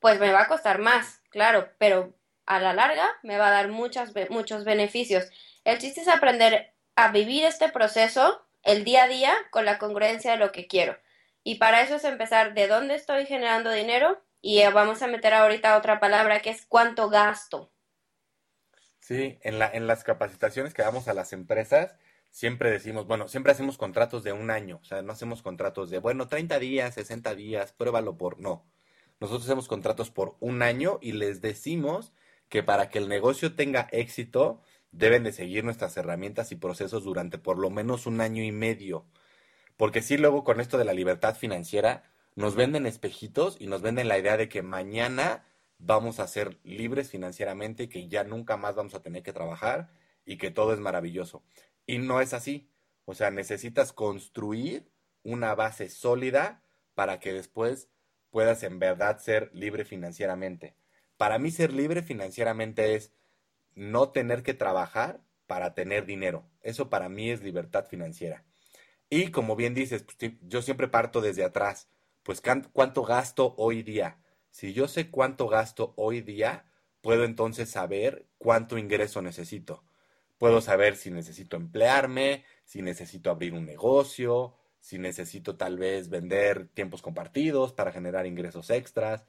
pues 0.00 0.18
me 0.18 0.32
va 0.32 0.42
a 0.42 0.48
costar 0.48 0.80
más, 0.80 1.22
claro, 1.30 1.68
pero 1.78 2.14
a 2.46 2.58
la 2.58 2.72
larga 2.72 3.08
me 3.22 3.38
va 3.38 3.48
a 3.48 3.52
dar 3.52 3.68
muchas, 3.68 4.12
muchos 4.28 4.64
beneficios. 4.64 5.24
El 5.64 5.78
chiste 5.78 6.00
es 6.00 6.08
aprender 6.08 6.74
a 6.96 7.12
vivir 7.12 7.44
este 7.44 7.68
proceso 7.68 8.44
el 8.62 8.84
día 8.84 9.04
a 9.04 9.08
día 9.08 9.34
con 9.50 9.64
la 9.64 9.78
congruencia 9.78 10.32
de 10.32 10.38
lo 10.38 10.52
que 10.52 10.66
quiero. 10.66 10.96
Y 11.44 11.56
para 11.56 11.82
eso 11.82 11.96
es 11.96 12.04
empezar 12.04 12.54
de 12.54 12.68
dónde 12.68 12.94
estoy 12.94 13.26
generando 13.26 13.70
dinero 13.70 14.22
y 14.40 14.62
vamos 14.66 15.02
a 15.02 15.06
meter 15.06 15.34
ahorita 15.34 15.76
otra 15.76 16.00
palabra 16.00 16.40
que 16.40 16.50
es 16.50 16.66
cuánto 16.66 17.08
gasto. 17.08 17.72
Sí, 18.98 19.38
en, 19.42 19.58
la, 19.58 19.68
en 19.68 19.86
las 19.86 20.04
capacitaciones 20.04 20.74
que 20.74 20.82
damos 20.82 21.08
a 21.08 21.14
las 21.14 21.32
empresas, 21.32 21.96
siempre 22.30 22.70
decimos, 22.70 23.06
bueno, 23.06 23.28
siempre 23.28 23.52
hacemos 23.52 23.76
contratos 23.76 24.22
de 24.22 24.32
un 24.32 24.50
año, 24.50 24.78
o 24.80 24.84
sea, 24.84 25.02
no 25.02 25.12
hacemos 25.12 25.42
contratos 25.42 25.90
de, 25.90 25.98
bueno, 25.98 26.28
30 26.28 26.58
días, 26.58 26.94
60 26.94 27.34
días, 27.34 27.72
pruébalo 27.72 28.16
por, 28.16 28.40
no. 28.40 28.64
Nosotros 29.20 29.44
hacemos 29.44 29.68
contratos 29.68 30.10
por 30.10 30.36
un 30.40 30.62
año 30.62 30.98
y 31.00 31.12
les 31.12 31.40
decimos 31.40 32.12
que 32.48 32.62
para 32.62 32.90
que 32.90 32.98
el 32.98 33.08
negocio 33.08 33.54
tenga 33.54 33.88
éxito, 33.92 34.62
deben 34.92 35.24
de 35.24 35.32
seguir 35.32 35.64
nuestras 35.64 35.96
herramientas 35.96 36.52
y 36.52 36.56
procesos 36.56 37.04
durante 37.04 37.38
por 37.38 37.58
lo 37.58 37.70
menos 37.70 38.06
un 38.06 38.20
año 38.20 38.42
y 38.42 38.52
medio. 38.52 39.06
Porque 39.76 40.02
si 40.02 40.16
luego 40.16 40.44
con 40.44 40.60
esto 40.60 40.78
de 40.78 40.84
la 40.84 40.92
libertad 40.92 41.34
financiera, 41.34 42.04
nos 42.34 42.54
venden 42.54 42.86
espejitos 42.86 43.56
y 43.58 43.66
nos 43.66 43.82
venden 43.82 44.08
la 44.08 44.18
idea 44.18 44.36
de 44.36 44.48
que 44.48 44.62
mañana 44.62 45.44
vamos 45.78 46.20
a 46.20 46.28
ser 46.28 46.58
libres 46.62 47.10
financieramente 47.10 47.84
y 47.84 47.88
que 47.88 48.08
ya 48.08 48.24
nunca 48.24 48.56
más 48.56 48.74
vamos 48.74 48.94
a 48.94 49.02
tener 49.02 49.22
que 49.22 49.32
trabajar 49.32 49.90
y 50.24 50.36
que 50.36 50.50
todo 50.50 50.72
es 50.72 50.78
maravilloso. 50.78 51.42
Y 51.86 51.98
no 51.98 52.20
es 52.20 52.32
así. 52.32 52.68
O 53.04 53.14
sea, 53.14 53.30
necesitas 53.30 53.92
construir 53.92 54.88
una 55.24 55.54
base 55.54 55.88
sólida 55.88 56.62
para 56.94 57.18
que 57.18 57.32
después 57.32 57.88
puedas 58.30 58.62
en 58.62 58.78
verdad 58.78 59.18
ser 59.18 59.50
libre 59.52 59.84
financieramente. 59.84 60.74
Para 61.16 61.38
mí 61.38 61.50
ser 61.50 61.72
libre 61.72 62.02
financieramente 62.02 62.94
es 62.94 63.12
no 63.74 64.10
tener 64.10 64.42
que 64.42 64.54
trabajar 64.54 65.20
para 65.46 65.74
tener 65.74 66.06
dinero. 66.06 66.44
Eso 66.62 66.88
para 66.88 67.08
mí 67.08 67.30
es 67.30 67.42
libertad 67.42 67.86
financiera. 67.86 68.44
Y 69.10 69.30
como 69.30 69.56
bien 69.56 69.74
dices, 69.74 70.04
pues, 70.04 70.32
yo 70.42 70.62
siempre 70.62 70.88
parto 70.88 71.20
desde 71.20 71.44
atrás. 71.44 71.88
Pues 72.22 72.40
cuánto 72.72 73.02
gasto 73.02 73.54
hoy 73.58 73.82
día. 73.82 74.18
Si 74.50 74.72
yo 74.72 74.88
sé 74.88 75.10
cuánto 75.10 75.48
gasto 75.48 75.92
hoy 75.96 76.20
día, 76.20 76.66
puedo 77.00 77.24
entonces 77.24 77.68
saber 77.68 78.26
cuánto 78.38 78.78
ingreso 78.78 79.20
necesito. 79.20 79.84
Puedo 80.38 80.60
saber 80.60 80.96
si 80.96 81.10
necesito 81.10 81.56
emplearme, 81.56 82.44
si 82.64 82.82
necesito 82.82 83.30
abrir 83.30 83.54
un 83.54 83.66
negocio, 83.66 84.56
si 84.80 84.98
necesito 84.98 85.56
tal 85.56 85.78
vez 85.78 86.08
vender 86.08 86.68
tiempos 86.68 87.02
compartidos 87.02 87.72
para 87.72 87.92
generar 87.92 88.26
ingresos 88.26 88.70
extras. 88.70 89.26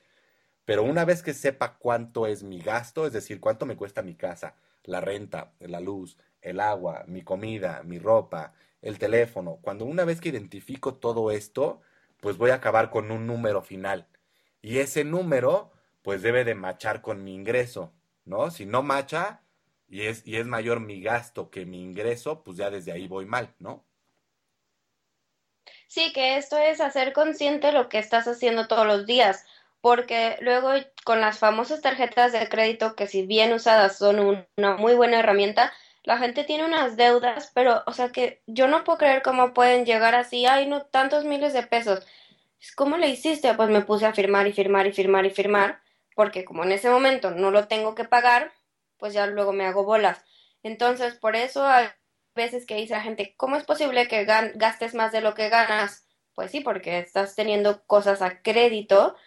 Pero 0.65 0.83
una 0.83 1.05
vez 1.05 1.21
que 1.21 1.33
sepa 1.33 1.77
cuánto 1.77 2.27
es 2.27 2.43
mi 2.43 2.59
gasto, 2.59 3.05
es 3.05 3.13
decir, 3.13 3.39
cuánto 3.39 3.65
me 3.65 3.75
cuesta 3.75 4.01
mi 4.01 4.15
casa, 4.15 4.55
la 4.83 5.01
renta, 5.01 5.53
la 5.59 5.79
luz, 5.79 6.17
el 6.41 6.59
agua, 6.59 7.03
mi 7.07 7.21
comida, 7.21 7.81
mi 7.83 7.99
ropa, 7.99 8.53
el 8.81 8.99
teléfono, 8.99 9.59
cuando 9.61 9.85
una 9.85 10.03
vez 10.05 10.19
que 10.19 10.29
identifico 10.29 10.95
todo 10.95 11.31
esto, 11.31 11.81
pues 12.19 12.37
voy 12.37 12.51
a 12.51 12.55
acabar 12.55 12.89
con 12.89 13.11
un 13.11 13.27
número 13.27 13.61
final. 13.61 14.07
Y 14.61 14.79
ese 14.79 15.03
número, 15.03 15.71
pues 16.01 16.21
debe 16.21 16.43
de 16.43 16.55
machar 16.55 17.01
con 17.01 17.23
mi 17.23 17.33
ingreso, 17.33 17.93
¿no? 18.25 18.51
Si 18.51 18.65
no 18.65 18.83
macha, 18.83 19.41
y 19.89 20.03
es, 20.03 20.25
y 20.25 20.37
es 20.37 20.47
mayor 20.47 20.79
mi 20.79 21.01
gasto 21.01 21.49
que 21.49 21.65
mi 21.65 21.81
ingreso, 21.81 22.43
pues 22.43 22.57
ya 22.57 22.69
desde 22.69 22.91
ahí 22.91 23.07
voy 23.07 23.25
mal, 23.25 23.53
¿no? 23.59 23.85
Sí, 25.87 26.11
que 26.13 26.37
esto 26.37 26.57
es 26.57 26.81
hacer 26.81 27.13
consciente 27.13 27.71
lo 27.71 27.87
que 27.87 27.99
estás 27.99 28.27
haciendo 28.27 28.67
todos 28.67 28.87
los 28.87 29.05
días, 29.05 29.45
porque 29.83 30.37
luego 30.39 30.69
con 31.03 31.19
las 31.19 31.39
famosas 31.39 31.81
tarjetas 31.81 32.31
de 32.31 32.47
crédito, 32.47 32.95
que 32.95 33.05
si 33.05 33.25
bien 33.25 33.51
usadas 33.51 33.97
son 33.97 34.47
una 34.55 34.77
muy 34.77 34.93
buena 34.93 35.19
herramienta, 35.19 35.73
la 36.03 36.17
gente 36.17 36.45
tiene 36.45 36.63
unas 36.63 36.95
deudas, 36.95 37.51
pero, 37.53 37.83
o 37.85 37.91
sea 37.91 38.07
que 38.07 38.41
yo 38.47 38.69
no 38.69 38.85
puedo 38.85 38.97
creer 38.97 39.21
cómo 39.21 39.53
pueden 39.53 39.85
llegar 39.85 40.15
así, 40.15 40.45
ay, 40.45 40.67
no, 40.67 40.83
tantos 40.85 41.25
miles 41.25 41.51
de 41.51 41.63
pesos. 41.63 42.07
¿Cómo 42.77 42.95
le 42.95 43.09
hiciste? 43.09 43.53
Pues 43.55 43.67
me 43.67 43.81
puse 43.81 44.05
a 44.05 44.13
firmar 44.13 44.47
y 44.47 44.53
firmar 44.53 44.87
y 44.87 44.93
firmar 44.93 45.25
y 45.25 45.31
firmar, 45.31 45.81
porque 46.15 46.45
como 46.45 46.63
en 46.63 46.71
ese 46.71 46.89
momento 46.89 47.31
no 47.31 47.51
lo 47.51 47.67
tengo 47.67 47.93
que 47.93 48.05
pagar, 48.05 48.53
pues 48.95 49.13
ya 49.13 49.27
luego 49.27 49.51
me 49.51 49.65
hago 49.65 49.83
bolas. 49.83 50.23
Entonces, 50.63 51.15
por 51.15 51.35
eso 51.35 51.67
hay 51.67 51.87
veces 52.35 52.65
que 52.65 52.75
dice 52.75 52.93
la 52.93 53.01
gente, 53.01 53.33
¿cómo 53.35 53.57
es 53.57 53.65
posible 53.65 54.07
que 54.07 54.23
gastes 54.23 54.95
más 54.95 55.11
de 55.11 55.19
lo 55.19 55.33
que 55.33 55.49
ganas? 55.49 56.07
Pues 56.35 56.51
sí, 56.51 56.61
porque 56.61 56.99
estás 56.99 57.35
teniendo 57.35 57.83
cosas 57.85 58.21
a 58.21 58.41
crédito 58.41 59.17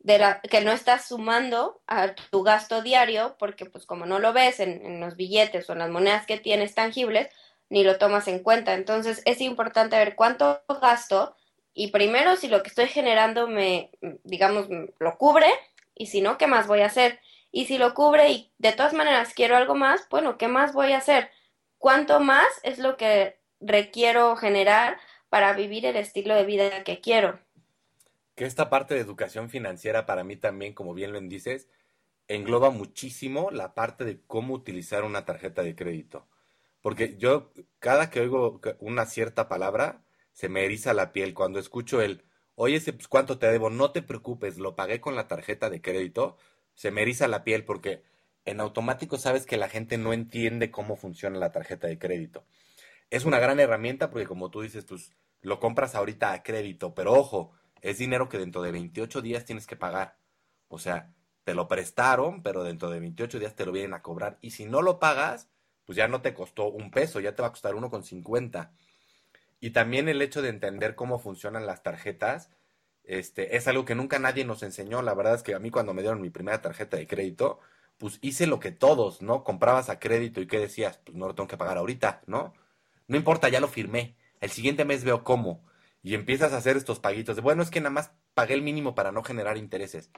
de 0.00 0.18
la, 0.18 0.40
que 0.40 0.62
no 0.62 0.72
estás 0.72 1.08
sumando 1.08 1.82
a 1.86 2.14
tu 2.14 2.42
gasto 2.42 2.82
diario, 2.82 3.36
porque 3.38 3.66
pues 3.66 3.86
como 3.86 4.06
no 4.06 4.18
lo 4.18 4.32
ves 4.32 4.60
en, 4.60 4.84
en 4.84 5.00
los 5.00 5.16
billetes 5.16 5.68
o 5.68 5.74
en 5.74 5.78
las 5.80 5.90
monedas 5.90 6.26
que 6.26 6.38
tienes 6.38 6.74
tangibles, 6.74 7.28
ni 7.68 7.84
lo 7.84 7.98
tomas 7.98 8.28
en 8.28 8.42
cuenta. 8.42 8.74
Entonces 8.74 9.22
es 9.24 9.40
importante 9.40 9.96
ver 9.96 10.16
cuánto 10.16 10.62
gasto 10.80 11.36
y 11.72 11.92
primero 11.92 12.36
si 12.36 12.48
lo 12.48 12.62
que 12.62 12.68
estoy 12.68 12.88
generando 12.88 13.46
me, 13.46 13.90
digamos, 14.24 14.66
lo 14.98 15.18
cubre 15.18 15.48
y 15.94 16.06
si 16.06 16.20
no, 16.20 16.36
¿qué 16.36 16.46
más 16.46 16.66
voy 16.66 16.80
a 16.80 16.86
hacer? 16.86 17.20
Y 17.52 17.66
si 17.66 17.78
lo 17.78 17.94
cubre 17.94 18.30
y 18.30 18.52
de 18.58 18.72
todas 18.72 18.92
maneras 18.92 19.32
quiero 19.34 19.56
algo 19.56 19.74
más, 19.74 20.08
bueno, 20.10 20.38
¿qué 20.38 20.48
más 20.48 20.72
voy 20.72 20.92
a 20.92 20.98
hacer? 20.98 21.30
¿Cuánto 21.78 22.20
más 22.20 22.46
es 22.62 22.78
lo 22.78 22.96
que 22.96 23.40
requiero 23.60 24.36
generar 24.36 24.98
para 25.28 25.52
vivir 25.52 25.86
el 25.86 25.96
estilo 25.96 26.34
de 26.34 26.44
vida 26.44 26.84
que 26.84 27.00
quiero? 27.00 27.40
Que 28.40 28.46
esta 28.46 28.70
parte 28.70 28.94
de 28.94 29.00
educación 29.00 29.50
financiera 29.50 30.06
para 30.06 30.24
mí 30.24 30.34
también, 30.34 30.72
como 30.72 30.94
bien 30.94 31.12
lo 31.12 31.20
dices, 31.20 31.68
engloba 32.26 32.70
muchísimo 32.70 33.50
la 33.50 33.74
parte 33.74 34.06
de 34.06 34.22
cómo 34.26 34.54
utilizar 34.54 35.04
una 35.04 35.26
tarjeta 35.26 35.62
de 35.62 35.74
crédito. 35.76 36.26
Porque 36.80 37.18
yo, 37.18 37.52
cada 37.80 38.08
que 38.08 38.20
oigo 38.20 38.62
una 38.78 39.04
cierta 39.04 39.46
palabra, 39.46 40.06
se 40.32 40.48
me 40.48 40.64
eriza 40.64 40.94
la 40.94 41.12
piel. 41.12 41.34
Cuando 41.34 41.58
escucho 41.58 42.00
el, 42.00 42.24
oye, 42.54 42.80
pues, 42.80 43.08
¿cuánto 43.08 43.38
te 43.38 43.46
debo? 43.46 43.68
No 43.68 43.90
te 43.90 44.00
preocupes, 44.00 44.56
lo 44.56 44.74
pagué 44.74 45.02
con 45.02 45.16
la 45.16 45.28
tarjeta 45.28 45.68
de 45.68 45.82
crédito 45.82 46.38
se 46.80 46.90
me 46.90 47.02
eriza 47.02 47.28
la 47.28 47.44
piel 47.44 47.66
porque 47.66 48.04
en 48.46 48.58
automático 48.58 49.18
sabes 49.18 49.44
que 49.44 49.58
la 49.58 49.68
gente 49.68 49.98
no 49.98 50.14
entiende 50.14 50.70
cómo 50.70 50.96
funciona 50.96 51.38
la 51.38 51.52
tarjeta 51.52 51.88
de 51.88 51.98
crédito. 51.98 52.46
Es 53.10 53.26
una 53.26 53.38
gran 53.38 53.60
herramienta 53.60 54.08
porque 54.08 54.26
como 54.26 54.50
tú 54.50 54.62
dices, 54.62 54.86
pues 54.86 55.12
lo 55.42 55.60
compras 55.60 55.94
ahorita 55.94 56.32
a 56.32 56.42
crédito, 56.42 56.94
pero 56.94 57.12
ojo, 57.12 57.52
es 57.82 57.98
dinero 57.98 58.28
que 58.28 58.38
dentro 58.38 58.62
de 58.62 58.72
28 58.72 59.22
días 59.22 59.44
tienes 59.44 59.66
que 59.66 59.76
pagar. 59.76 60.16
O 60.68 60.78
sea, 60.78 61.12
te 61.44 61.54
lo 61.54 61.68
prestaron, 61.68 62.42
pero 62.42 62.62
dentro 62.62 62.90
de 62.90 63.00
28 63.00 63.38
días 63.38 63.54
te 63.54 63.66
lo 63.66 63.72
vienen 63.72 63.94
a 63.94 64.02
cobrar. 64.02 64.38
Y 64.40 64.50
si 64.50 64.66
no 64.66 64.82
lo 64.82 64.98
pagas, 64.98 65.48
pues 65.84 65.96
ya 65.96 66.08
no 66.08 66.22
te 66.22 66.34
costó 66.34 66.68
un 66.70 66.90
peso, 66.90 67.20
ya 67.20 67.34
te 67.34 67.42
va 67.42 67.48
a 67.48 67.52
costar 67.52 67.74
uno 67.74 67.90
con 67.90 68.04
cincuenta. 68.04 68.72
Y 69.60 69.70
también 69.70 70.08
el 70.08 70.22
hecho 70.22 70.42
de 70.42 70.48
entender 70.48 70.94
cómo 70.94 71.18
funcionan 71.18 71.66
las 71.66 71.82
tarjetas 71.82 72.50
este, 73.04 73.56
es 73.56 73.66
algo 73.66 73.84
que 73.84 73.94
nunca 73.94 74.18
nadie 74.18 74.44
nos 74.44 74.62
enseñó. 74.62 75.02
La 75.02 75.14
verdad 75.14 75.34
es 75.34 75.42
que 75.42 75.54
a 75.54 75.58
mí 75.58 75.70
cuando 75.70 75.94
me 75.94 76.02
dieron 76.02 76.20
mi 76.20 76.30
primera 76.30 76.62
tarjeta 76.62 76.96
de 76.96 77.06
crédito, 77.06 77.60
pues 77.98 78.18
hice 78.22 78.46
lo 78.46 78.60
que 78.60 78.72
todos, 78.72 79.20
¿no? 79.20 79.44
Comprabas 79.44 79.90
a 79.90 79.98
crédito 79.98 80.40
y 80.40 80.46
¿qué 80.46 80.58
decías? 80.58 80.98
Pues 81.04 81.16
no 81.16 81.26
lo 81.26 81.34
tengo 81.34 81.48
que 81.48 81.56
pagar 81.56 81.76
ahorita, 81.78 82.22
¿no? 82.26 82.54
No 83.08 83.16
importa, 83.16 83.48
ya 83.48 83.60
lo 83.60 83.68
firmé. 83.68 84.16
El 84.40 84.50
siguiente 84.50 84.84
mes 84.84 85.04
veo 85.04 85.24
cómo. 85.24 85.64
Y 86.02 86.14
empiezas 86.14 86.52
a 86.52 86.58
hacer 86.58 86.76
estos 86.76 87.00
paguitos 87.00 87.36
de, 87.36 87.42
bueno, 87.42 87.62
es 87.62 87.70
que 87.70 87.80
nada 87.80 87.90
más 87.90 88.12
pagué 88.34 88.54
el 88.54 88.62
mínimo 88.62 88.94
para 88.94 89.12
no 89.12 89.22
generar 89.22 89.56
intereses. 89.58 90.10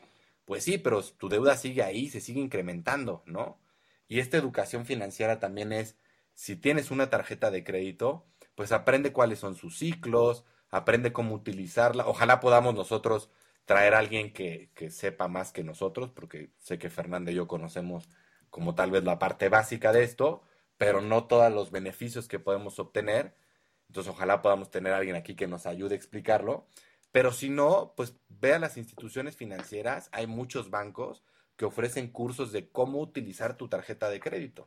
Pues 0.44 0.64
sí, 0.64 0.78
pero 0.78 1.02
tu 1.02 1.28
deuda 1.28 1.56
sigue 1.56 1.82
ahí, 1.82 2.08
se 2.08 2.20
sigue 2.20 2.40
incrementando, 2.40 3.22
¿no? 3.26 3.60
Y 4.08 4.20
esta 4.20 4.36
educación 4.36 4.86
financiera 4.86 5.40
también 5.40 5.72
es, 5.72 5.96
si 6.34 6.56
tienes 6.56 6.90
una 6.90 7.10
tarjeta 7.10 7.50
de 7.50 7.64
crédito, 7.64 8.26
pues 8.54 8.72
aprende 8.72 9.12
cuáles 9.12 9.38
son 9.38 9.54
sus 9.54 9.78
ciclos, 9.78 10.44
aprende 10.70 11.12
cómo 11.12 11.34
utilizarla. 11.34 12.06
Ojalá 12.06 12.40
podamos 12.40 12.74
nosotros 12.74 13.30
traer 13.64 13.94
a 13.94 13.98
alguien 13.98 14.32
que, 14.32 14.70
que, 14.74 14.90
sepa 14.90 15.28
más 15.28 15.52
que 15.52 15.64
nosotros, 15.64 16.10
porque 16.10 16.52
sé 16.58 16.78
que 16.78 16.90
Fernanda 16.90 17.30
y 17.32 17.36
yo 17.36 17.46
conocemos 17.48 18.08
como 18.50 18.74
tal 18.74 18.90
vez 18.90 19.04
la 19.04 19.18
parte 19.18 19.48
básica 19.48 19.92
de 19.92 20.02
esto, 20.04 20.42
pero 20.76 21.00
no 21.00 21.26
todos 21.26 21.52
los 21.52 21.70
beneficios 21.70 22.28
que 22.28 22.38
podemos 22.38 22.78
obtener. 22.78 23.34
Entonces 23.92 24.11
ojalá 24.11 24.40
podamos 24.40 24.70
tener 24.70 24.94
a 24.94 24.96
alguien 24.96 25.16
aquí 25.16 25.34
que 25.37 25.46
nos 25.46 25.66
ayude 25.66 25.92
a 25.92 25.99
explicarlo. 25.99 26.66
Pero 27.11 27.30
si 27.30 27.50
no, 27.50 27.92
pues 27.94 28.14
ve 28.30 28.54
a 28.54 28.58
las 28.58 28.78
instituciones 28.78 29.37
financieras, 29.37 30.08
hay 30.12 30.26
muchos 30.26 30.70
bancos 30.70 31.22
que 31.58 31.66
ofrecen 31.66 32.08
cursos 32.08 32.52
de 32.52 32.70
cómo 32.70 33.00
utilizar 33.00 33.58
tu 33.58 33.68
tarjeta 33.68 34.08
de 34.08 34.18
crédito. 34.18 34.66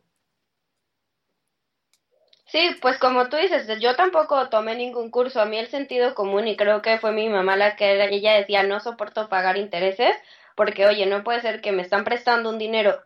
Sí, 2.45 2.69
pues 2.83 2.99
como 2.99 3.27
tú 3.29 3.37
dices, 3.37 3.67
yo 3.79 3.95
tampoco 3.95 4.47
tomé 4.49 4.75
ningún 4.75 5.09
curso. 5.09 5.41
A 5.41 5.45
mí 5.45 5.57
el 5.57 5.69
sentido 5.69 6.13
común, 6.13 6.47
y 6.47 6.55
creo 6.55 6.83
que 6.83 6.99
fue 6.99 7.11
mi 7.11 7.27
mamá 7.27 7.55
la 7.55 7.75
que 7.75 8.05
ella 8.13 8.33
decía, 8.33 8.61
no 8.61 8.79
soporto 8.79 9.27
pagar 9.27 9.57
intereses, 9.57 10.15
porque 10.55 10.85
oye, 10.85 11.07
no 11.07 11.23
puede 11.23 11.41
ser 11.41 11.61
que 11.61 11.71
me 11.71 11.81
están 11.81 12.03
prestando 12.03 12.51
un 12.51 12.59
dinero 12.59 13.01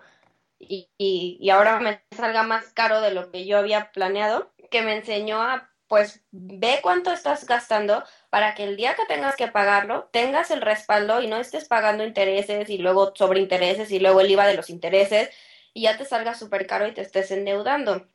y, 0.60 0.90
y, 0.98 1.38
y 1.40 1.50
ahora 1.50 1.80
me 1.80 2.02
salga 2.12 2.44
más 2.44 2.74
caro 2.74 3.00
de 3.00 3.12
lo 3.12 3.32
que 3.32 3.46
yo 3.46 3.58
había 3.58 3.94
planeado, 3.94 4.52
que 4.70 4.82
me 4.82 4.98
enseñó 4.98 5.42
a, 5.42 5.70
pues, 5.90 6.24
ve 6.32 6.80
cuánto 6.82 7.12
estás 7.12 7.46
gastando 7.46 8.06
para 8.30 8.56
que 8.56 8.64
el 8.64 8.78
día 8.78 8.96
que 8.96 9.06
tengas 9.08 9.36
que 9.36 9.48
pagarlo, 9.50 10.10
tengas 10.14 10.52
el 10.52 10.62
respaldo 10.62 11.22
y 11.22 11.28
no 11.28 11.38
estés 11.38 11.66
pagando 11.68 12.06
intereses 12.06 12.70
y 12.70 12.78
luego 12.78 13.14
sobre 13.16 13.42
intereses 13.42 13.92
y 13.92 14.00
luego 14.00 14.22
el 14.22 14.32
IVA 14.32 14.48
de 14.48 14.54
los 14.56 14.70
intereses 14.70 15.30
y 15.74 15.84
ya 15.84 15.98
te 15.98 16.06
salga 16.06 16.36
súper 16.36 16.68
caro 16.68 16.88
y 16.88 16.94
te 16.94 17.02
estés 17.02 17.32
endeudando. 17.32 18.08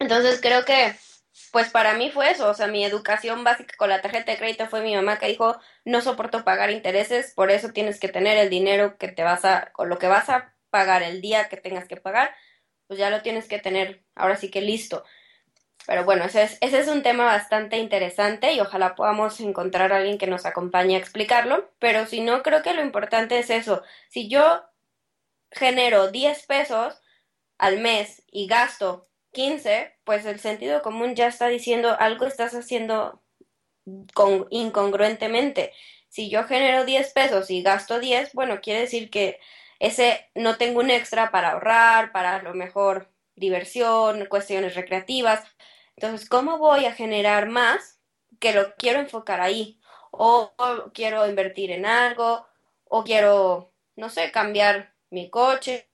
Entonces 0.00 0.40
creo 0.40 0.64
que 0.64 0.94
pues 1.52 1.70
para 1.70 1.94
mí 1.94 2.10
fue 2.10 2.30
eso, 2.30 2.50
o 2.50 2.54
sea, 2.54 2.66
mi 2.68 2.84
educación 2.84 3.44
básica 3.44 3.74
con 3.76 3.88
la 3.90 4.00
tarjeta 4.02 4.32
de 4.32 4.38
crédito 4.38 4.68
fue 4.68 4.82
mi 4.82 4.94
mamá 4.94 5.18
que 5.18 5.28
dijo, 5.28 5.58
no 5.84 6.00
soporto 6.00 6.44
pagar 6.44 6.70
intereses, 6.70 7.32
por 7.34 7.50
eso 7.50 7.72
tienes 7.72 8.00
que 8.00 8.08
tener 8.08 8.38
el 8.38 8.50
dinero 8.50 8.98
que 8.98 9.08
te 9.08 9.22
vas 9.22 9.44
a, 9.44 9.70
con 9.72 9.88
lo 9.88 9.98
que 9.98 10.08
vas 10.08 10.28
a 10.30 10.54
pagar 10.70 11.02
el 11.02 11.20
día 11.20 11.48
que 11.48 11.56
tengas 11.56 11.86
que 11.88 11.96
pagar, 11.96 12.34
pues 12.86 12.98
ya 12.98 13.10
lo 13.10 13.22
tienes 13.22 13.48
que 13.48 13.58
tener, 13.58 14.04
ahora 14.14 14.36
sí 14.36 14.50
que 14.50 14.60
listo. 14.60 15.04
Pero 15.88 16.04
bueno, 16.04 16.26
ese 16.26 16.42
es, 16.42 16.58
ese 16.60 16.80
es 16.80 16.88
un 16.88 17.02
tema 17.02 17.24
bastante 17.24 17.78
interesante 17.78 18.52
y 18.52 18.60
ojalá 18.60 18.94
podamos 18.94 19.40
encontrar 19.40 19.90
a 19.90 19.96
alguien 19.96 20.18
que 20.18 20.26
nos 20.26 20.44
acompañe 20.44 20.96
a 20.96 20.98
explicarlo, 20.98 21.70
pero 21.78 22.04
si 22.04 22.20
no, 22.20 22.42
creo 22.42 22.62
que 22.62 22.74
lo 22.74 22.82
importante 22.82 23.38
es 23.38 23.48
eso, 23.48 23.82
si 24.10 24.28
yo 24.28 24.64
genero 25.50 26.10
10 26.10 26.44
pesos 26.44 27.00
al 27.56 27.78
mes 27.78 28.22
y 28.30 28.46
gasto 28.46 29.08
15, 29.32 29.96
pues 30.04 30.26
el 30.26 30.40
sentido 30.40 30.82
común 30.82 31.14
ya 31.14 31.28
está 31.28 31.48
diciendo 31.48 31.96
algo 31.98 32.26
estás 32.26 32.52
haciendo 32.54 33.22
con, 34.12 34.46
incongruentemente. 34.50 35.72
Si 36.10 36.28
yo 36.28 36.44
genero 36.44 36.84
10 36.84 37.14
pesos 37.14 37.50
y 37.50 37.62
gasto 37.62 37.98
10, 37.98 38.34
bueno, 38.34 38.60
quiere 38.60 38.80
decir 38.80 39.08
que 39.08 39.40
ese 39.78 40.28
no 40.34 40.58
tengo 40.58 40.80
un 40.80 40.90
extra 40.90 41.30
para 41.30 41.52
ahorrar, 41.52 42.12
para 42.12 42.36
a 42.36 42.42
lo 42.42 42.52
mejor 42.52 43.10
diversión, 43.36 44.26
cuestiones 44.26 44.74
recreativas. 44.74 45.42
Entonces, 46.00 46.28
¿cómo 46.28 46.58
voy 46.58 46.84
a 46.84 46.92
generar 46.92 47.48
más 47.48 48.00
que 48.38 48.52
lo 48.52 48.76
quiero 48.76 49.00
enfocar 49.00 49.40
ahí? 49.40 49.80
O, 50.12 50.52
quiero 50.94 51.26
invertir 51.26 51.72
en 51.72 51.86
algo, 51.86 52.46
o 52.84 53.02
quiero, 53.02 53.72
no 53.96 54.08
sé, 54.08 54.30
cambiar 54.30 54.94
mi 55.10 55.28
coche, 55.28 55.90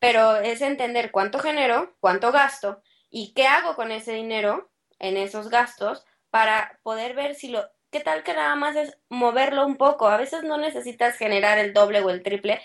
pero 0.00 0.38
es 0.38 0.60
entender 0.60 1.12
cuánto 1.12 1.38
genero, 1.38 1.94
cuánto 2.00 2.32
gasto 2.32 2.82
y 3.10 3.32
qué 3.32 3.46
hago 3.46 3.76
con 3.76 3.92
ese 3.92 4.12
dinero 4.12 4.72
en 4.98 5.18
esos 5.18 5.48
gastos 5.48 6.04
para 6.30 6.80
poder 6.82 7.14
ver 7.14 7.36
si 7.36 7.46
lo, 7.46 7.70
qué 7.92 8.00
tal 8.00 8.24
que 8.24 8.34
nada 8.34 8.56
más 8.56 8.74
es 8.74 8.98
moverlo 9.08 9.64
un 9.64 9.76
poco. 9.76 10.08
A 10.08 10.16
veces 10.16 10.42
no 10.42 10.58
necesitas 10.58 11.16
generar 11.16 11.60
el 11.60 11.72
doble 11.72 12.00
o 12.00 12.10
el 12.10 12.24
triple, 12.24 12.60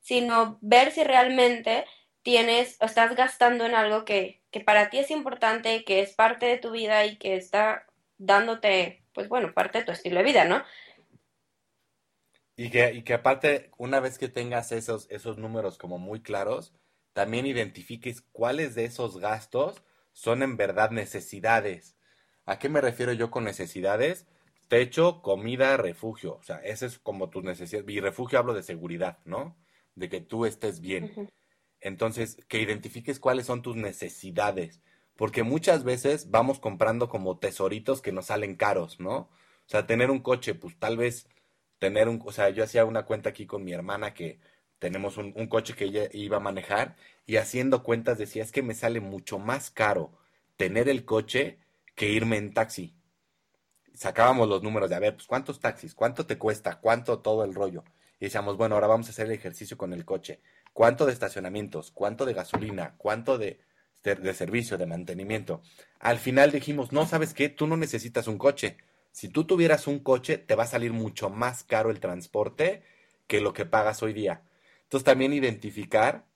sino 0.00 0.58
ver 0.60 0.92
si 0.92 1.02
realmente 1.02 1.86
tienes 2.20 2.76
o 2.82 2.84
estás 2.84 3.16
gastando 3.16 3.64
en 3.64 3.74
algo 3.74 4.04
que, 4.04 4.43
que 4.54 4.60
para 4.60 4.88
ti 4.88 4.98
es 4.98 5.10
importante, 5.10 5.82
que 5.82 5.98
es 5.98 6.14
parte 6.14 6.46
de 6.46 6.58
tu 6.58 6.70
vida 6.70 7.04
y 7.06 7.16
que 7.16 7.34
está 7.34 7.88
dándote, 8.18 9.02
pues 9.12 9.28
bueno, 9.28 9.52
parte 9.52 9.80
de 9.80 9.84
tu 9.84 9.90
estilo 9.90 10.18
de 10.18 10.22
vida, 10.22 10.44
¿no? 10.44 10.62
Y 12.54 12.70
que, 12.70 12.92
y 12.92 13.02
que 13.02 13.14
aparte, 13.14 13.72
una 13.78 13.98
vez 13.98 14.16
que 14.16 14.28
tengas 14.28 14.70
esos, 14.70 15.10
esos 15.10 15.38
números 15.38 15.76
como 15.76 15.98
muy 15.98 16.22
claros, 16.22 16.72
también 17.14 17.46
identifiques 17.46 18.20
cuáles 18.30 18.76
de 18.76 18.84
esos 18.84 19.18
gastos 19.18 19.82
son 20.12 20.44
en 20.44 20.56
verdad 20.56 20.92
necesidades. 20.92 21.96
¿A 22.46 22.60
qué 22.60 22.68
me 22.68 22.80
refiero 22.80 23.12
yo 23.12 23.32
con 23.32 23.42
necesidades? 23.42 24.24
Techo, 24.68 25.20
comida, 25.20 25.76
refugio. 25.76 26.36
O 26.36 26.44
sea, 26.44 26.58
ese 26.58 26.86
es 26.86 27.00
como 27.00 27.28
tus 27.28 27.42
necesidades. 27.42 27.90
Y 27.90 27.98
refugio 27.98 28.38
hablo 28.38 28.54
de 28.54 28.62
seguridad, 28.62 29.18
¿no? 29.24 29.56
De 29.96 30.08
que 30.08 30.20
tú 30.20 30.46
estés 30.46 30.80
bien. 30.80 31.28
Entonces, 31.84 32.38
que 32.48 32.60
identifiques 32.62 33.20
cuáles 33.20 33.46
son 33.46 33.62
tus 33.62 33.76
necesidades. 33.76 34.80
Porque 35.16 35.42
muchas 35.44 35.84
veces 35.84 36.30
vamos 36.30 36.58
comprando 36.58 37.08
como 37.10 37.38
tesoritos 37.38 38.00
que 38.02 38.10
nos 38.10 38.26
salen 38.26 38.56
caros, 38.56 38.98
¿no? 39.00 39.16
O 39.16 39.68
sea, 39.68 39.86
tener 39.86 40.10
un 40.10 40.20
coche, 40.20 40.54
pues 40.54 40.76
tal 40.78 40.96
vez 40.96 41.28
tener 41.78 42.08
un, 42.08 42.22
o 42.24 42.32
sea, 42.32 42.48
yo 42.50 42.64
hacía 42.64 42.86
una 42.86 43.04
cuenta 43.04 43.30
aquí 43.30 43.46
con 43.46 43.64
mi 43.64 43.72
hermana 43.72 44.14
que 44.14 44.40
tenemos 44.78 45.18
un, 45.18 45.32
coche 45.48 45.74
que 45.74 45.84
ella 45.84 46.08
iba 46.12 46.38
a 46.38 46.40
manejar 46.40 46.96
y 47.26 47.36
haciendo 47.36 47.82
cuentas 47.82 48.18
decía, 48.18 48.42
es 48.42 48.52
que 48.52 48.62
me 48.62 48.74
sale 48.74 49.00
mucho 49.00 49.38
más 49.38 49.70
caro 49.70 50.12
tener 50.56 50.88
el 50.88 51.04
coche 51.04 51.58
que 51.94 52.10
irme 52.10 52.38
en 52.38 52.54
taxi. 52.54 52.94
Sacábamos 53.94 54.48
los 54.48 54.62
números 54.62 54.90
de, 54.90 54.96
a 54.96 55.00
ver, 55.00 55.14
pues 55.16 55.26
cuántos 55.26 55.60
taxis, 55.60 55.94
cuánto 55.94 56.26
te 56.26 56.38
cuesta, 56.38 56.80
cuánto 56.80 57.20
todo 57.20 57.44
el 57.44 57.54
rollo. 57.54 57.84
Y 58.20 58.26
decíamos, 58.26 58.56
bueno, 58.56 58.74
ahora 58.74 58.86
vamos 58.86 59.06
a 59.08 59.10
hacer 59.10 59.26
el 59.26 59.32
ejercicio 59.32 59.76
con 59.76 59.92
el 59.92 60.04
coche. 60.04 60.40
¿Cuánto 60.74 61.06
de 61.06 61.14
estacionamientos? 61.14 61.90
¿Cuánto 61.90 62.26
de 62.26 62.34
gasolina? 62.34 62.96
¿Cuánto 62.98 63.38
de, 63.38 63.60
de 64.02 64.34
servicio, 64.34 64.76
de 64.76 64.84
mantenimiento? 64.84 65.62
Al 65.98 66.18
final 66.18 66.52
dijimos, 66.52 66.92
no, 66.92 67.06
¿sabes 67.06 67.32
qué? 67.32 67.48
Tú 67.48 67.66
no 67.66 67.78
necesitas 67.78 68.28
un 68.28 68.36
coche 68.36 68.76
si 69.14 69.28
tú 69.28 69.44
tuvieras 69.44 69.86
un 69.86 70.00
coche, 70.00 70.38
te 70.38 70.56
va 70.56 70.64
a 70.64 70.66
salir 70.66 70.92
mucho 70.92 71.30
más 71.30 71.62
caro 71.62 71.90
el 71.92 72.00
transporte 72.00 72.82
que 73.28 73.40
lo 73.40 73.52
que 73.52 73.64
pagas 73.64 74.02
hoy 74.02 74.12
día. 74.12 74.42
Entonces 74.82 75.04
también 75.04 75.32
identificar 75.32 76.26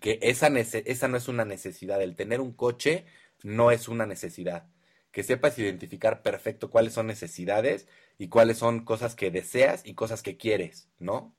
que 0.00 0.18
esa, 0.22 0.48
esa 0.48 1.08
no 1.08 1.18
es 1.18 1.28
una 1.28 1.44
necesidad, 1.44 2.00
el 2.00 2.16
tener 2.16 2.40
un 2.40 2.54
coche 2.54 3.04
no 3.42 3.70
es 3.70 3.86
una 3.86 4.06
necesidad. 4.06 4.66
Que 5.12 5.22
sepas 5.22 5.58
identificar 5.58 6.22
perfecto 6.22 6.70
cuáles 6.70 6.94
son 6.94 7.06
necesidades 7.06 7.86
y 8.16 8.28
cuáles 8.28 8.56
son 8.56 8.86
cosas 8.86 9.14
que 9.14 9.30
deseas 9.30 9.82
y 9.84 9.92
cosas 9.92 10.22
que 10.22 10.38
quieres, 10.38 10.88
¿no? 10.98 11.36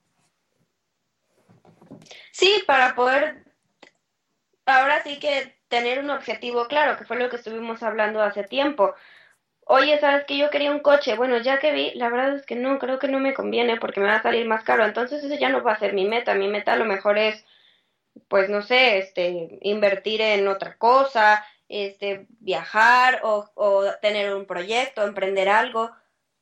Sí, 2.32 2.64
para 2.68 2.96
poder 2.96 3.44
ahora 4.66 5.04
sí 5.04 5.20
que 5.20 5.60
tener 5.68 6.00
un 6.00 6.10
objetivo 6.10 6.68
claro, 6.68 6.98
que 6.98 7.06
fue 7.06 7.18
lo 7.18 7.30
que 7.30 7.38
estuvimos 7.38 7.84
hablando 7.84 8.22
hace 8.22 8.44
tiempo 8.44 8.94
oye, 9.72 10.00
¿sabes 10.00 10.26
que 10.26 10.38
yo 10.38 10.50
quería 10.50 10.72
un 10.72 10.80
coche? 10.80 11.16
Bueno, 11.16 11.38
ya 11.38 11.60
que 11.60 11.72
vi, 11.72 11.92
la 11.96 12.10
verdad 12.10 12.36
es 12.36 12.46
que 12.46 12.56
no, 12.56 12.78
creo 12.80 13.00
que 13.00 13.08
no 13.08 13.20
me 13.20 13.34
conviene 13.34 13.78
porque 13.78 14.02
me 14.02 14.08
va 14.08 14.16
a 14.18 14.22
salir 14.24 14.46
más 14.46 14.64
caro. 14.64 14.86
Entonces 14.86 15.24
ese 15.24 15.38
ya 15.38 15.50
no 15.50 15.64
va 15.64 15.74
a 15.74 15.80
ser 15.80 15.94
mi 15.94 16.06
meta. 16.06 16.36
Mi 16.36 16.48
meta 16.50 16.74
a 16.74 16.78
lo 16.78 16.86
mejor 16.86 17.18
es, 17.18 17.46
pues 18.28 18.50
no 18.50 18.62
sé, 18.62 18.98
este, 19.00 19.60
invertir 19.62 20.22
en 20.22 20.48
otra 20.48 20.78
cosa, 20.78 21.46
este, 21.70 22.28
viajar 22.40 23.22
o, 23.24 23.50
o 23.56 23.86
tener 24.02 24.34
un 24.36 24.46
proyecto, 24.46 25.06
emprender 25.06 25.50
algo. 25.50 25.92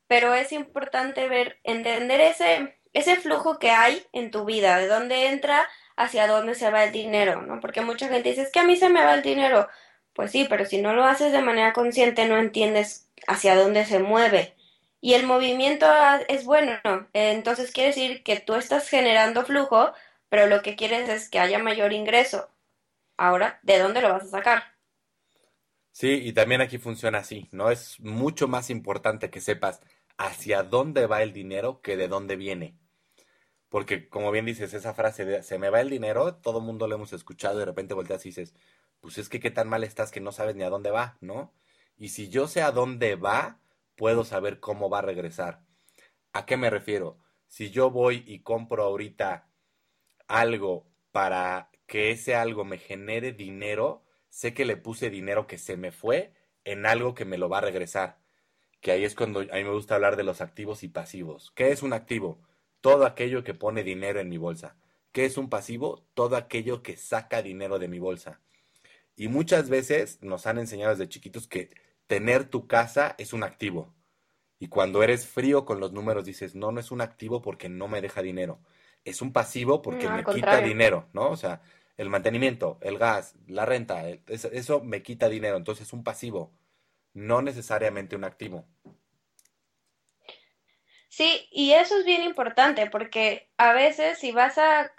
Pero 0.08 0.34
es 0.34 0.52
importante 0.52 1.28
ver, 1.30 1.60
entender 1.64 2.22
ese, 2.22 2.79
ese 3.00 3.16
flujo 3.18 3.60
que 3.60 3.72
hay 3.72 4.06
en 4.14 4.32
tu 4.32 4.46
vida, 4.46 4.78
de 4.78 4.88
dónde 4.88 5.28
entra, 5.28 5.68
hacia 5.96 6.28
dónde 6.28 6.56
se 6.56 6.72
va 6.72 6.86
el 6.86 6.92
dinero, 6.92 7.42
¿no? 7.42 7.60
Porque 7.60 7.82
mucha 7.82 8.08
gente 8.08 8.30
dice, 8.30 8.44
es 8.44 8.52
que 8.52 8.60
a 8.60 8.64
mí 8.64 8.76
se 8.76 8.90
me 8.90 9.04
va 9.04 9.16
el 9.16 9.22
dinero. 9.22 9.68
Pues 10.14 10.32
sí, 10.32 10.46
pero 10.50 10.66
si 10.66 10.82
no 10.82 10.94
lo 10.94 11.04
haces 11.06 11.32
de 11.32 11.42
manera 11.42 11.74
consciente, 11.74 12.26
no 12.26 12.38
entiendes 12.38 13.10
hacia 13.28 13.56
dónde 13.56 13.86
se 13.86 14.00
mueve. 14.00 14.56
Y 15.02 15.14
el 15.14 15.26
movimiento 15.26 15.86
es 16.28 16.44
bueno, 16.46 16.74
entonces 17.14 17.72
quiere 17.72 17.90
decir 17.90 18.24
que 18.24 18.40
tú 18.40 18.56
estás 18.56 18.90
generando 18.90 19.46
flujo, 19.46 19.94
pero 20.28 20.48
lo 20.48 20.62
que 20.62 20.76
quieres 20.76 21.08
es 21.08 21.30
que 21.30 21.40
haya 21.40 21.60
mayor 21.60 21.94
ingreso. 21.94 22.50
Ahora, 23.16 23.60
¿de 23.64 23.80
dónde 23.80 24.02
lo 24.02 24.10
vas 24.10 24.24
a 24.24 24.28
sacar? 24.28 24.64
Sí, 25.92 26.22
y 26.24 26.34
también 26.34 26.62
aquí 26.62 26.78
funciona 26.78 27.20
así, 27.20 27.48
¿no? 27.52 27.72
Es 27.72 28.00
mucho 28.00 28.48
más 28.48 28.70
importante 28.70 29.30
que 29.30 29.42
sepas 29.42 29.82
hacia 30.18 30.64
dónde 30.64 31.08
va 31.08 31.24
el 31.24 31.34
dinero 31.34 31.82
que 31.82 31.98
de 31.98 32.08
dónde 32.08 32.36
viene. 32.36 32.76
Porque, 33.70 34.10
como 34.10 34.32
bien 34.32 34.46
dices, 34.46 34.74
esa 34.74 34.94
frase 34.94 35.26
de 35.26 35.44
se 35.44 35.60
me 35.60 35.70
va 35.70 35.80
el 35.82 35.90
dinero, 35.90 36.36
todo 36.36 36.60
el 36.60 36.66
mundo 36.66 36.88
lo 36.88 36.96
hemos 36.96 37.14
escuchado 37.14 37.56
y 37.56 37.60
de 37.60 37.66
repente 37.66 37.94
volteas 37.94 38.26
y 38.26 38.30
dices, 38.30 38.56
pues 39.00 39.18
es 39.18 39.30
que 39.30 39.40
qué 39.40 39.52
tan 39.52 39.70
mal 39.70 39.84
estás 39.84 40.12
que 40.12 40.20
no 40.20 40.32
sabes 40.32 40.56
ni 40.56 40.64
a 40.64 40.70
dónde 40.70 40.92
va, 40.92 41.18
¿no? 41.22 41.54
Y 41.98 42.10
si 42.10 42.30
yo 42.30 42.48
sé 42.48 42.62
a 42.62 42.72
dónde 42.72 43.16
va, 43.16 43.60
puedo 43.96 44.26
saber 44.26 44.60
cómo 44.60 44.90
va 44.90 45.00
a 45.00 45.04
regresar. 45.04 45.62
¿A 46.34 46.46
qué 46.46 46.58
me 46.58 46.70
refiero? 46.70 47.18
Si 47.48 47.70
yo 47.70 47.92
voy 47.92 48.24
y 48.26 48.40
compro 48.40 48.84
ahorita 48.84 49.50
algo 50.28 50.88
para 51.12 51.70
que 51.86 52.12
ese 52.12 52.36
algo 52.36 52.66
me 52.66 52.78
genere 52.78 53.34
dinero, 53.34 54.04
sé 54.30 54.54
que 54.54 54.66
le 54.66 54.78
puse 54.78 55.10
dinero 55.10 55.48
que 55.48 55.58
se 55.58 55.76
me 55.76 55.92
fue 55.92 56.34
en 56.64 56.86
algo 56.86 57.14
que 57.14 57.26
me 57.26 57.38
lo 57.38 57.50
va 57.50 57.60
a 57.60 57.62
regresar. 57.62 58.20
Que 58.80 58.92
ahí 58.92 59.04
es 59.04 59.16
cuando 59.16 59.42
a 59.42 59.56
mí 59.56 59.64
me 59.64 59.74
gusta 59.74 59.96
hablar 59.96 60.16
de 60.16 60.24
los 60.24 60.42
activos 60.42 60.84
y 60.84 60.88
pasivos. 60.88 61.52
¿Qué 61.56 61.72
es 61.72 61.84
un 61.84 61.94
activo? 61.94 62.40
Todo 62.82 63.06
aquello 63.06 63.44
que 63.44 63.54
pone 63.54 63.84
dinero 63.84 64.20
en 64.20 64.30
mi 64.30 64.38
bolsa. 64.38 64.76
¿Qué 65.12 65.26
es 65.26 65.38
un 65.38 65.50
pasivo? 65.50 66.06
Todo 66.14 66.36
aquello 66.36 66.84
que 66.84 66.98
saca 66.98 67.42
dinero 67.42 67.80
de 67.80 67.88
mi 67.88 68.00
bolsa. 68.00 68.42
Y 69.16 69.28
muchas 69.28 69.70
veces 69.70 70.20
nos 70.22 70.48
han 70.48 70.60
enseñado 70.60 70.92
desde 70.92 71.10
chiquitos 71.10 71.48
que 71.48 71.70
tener 72.08 72.46
tu 72.46 72.68
casa 72.68 73.16
es 73.18 73.34
un 73.34 73.44
activo. 73.44 73.94
Y 74.60 74.68
cuando 74.68 75.04
eres 75.04 75.26
frío 75.28 75.66
con 75.66 75.80
los 75.80 75.94
números 75.94 76.26
dices, 76.26 76.56
no, 76.56 76.72
no 76.72 76.80
es 76.80 76.92
un 76.92 77.02
activo 77.02 77.42
porque 77.42 77.70
no 77.70 77.88
me 77.88 78.02
deja 78.02 78.22
dinero. 78.22 78.60
Es 79.06 79.22
un 79.22 79.32
pasivo 79.32 79.82
porque 79.82 80.10
me 80.10 80.24
quita 80.24 80.62
dinero, 80.62 81.08
¿no? 81.14 81.30
O 81.30 81.38
sea, 81.38 81.62
el 81.98 82.10
mantenimiento, 82.10 82.78
el 82.82 82.98
gas, 82.98 83.36
la 83.48 83.66
renta, 83.66 84.08
eso 84.08 84.82
me 84.82 85.02
quita 85.02 85.30
dinero. 85.30 85.58
Entonces 85.58 85.88
es 85.88 85.94
un 85.94 86.04
pasivo, 86.04 86.52
no 87.14 87.42
necesariamente 87.42 88.16
un 88.16 88.24
activo. 88.24 88.66
Sí, 91.10 91.48
y 91.52 91.74
eso 91.74 91.98
es 92.00 92.06
bien 92.06 92.24
importante 92.24 92.88
porque 92.90 93.50
a 93.58 93.74
veces 93.74 94.20
si 94.20 94.32
vas 94.32 94.58
a, 94.58 94.92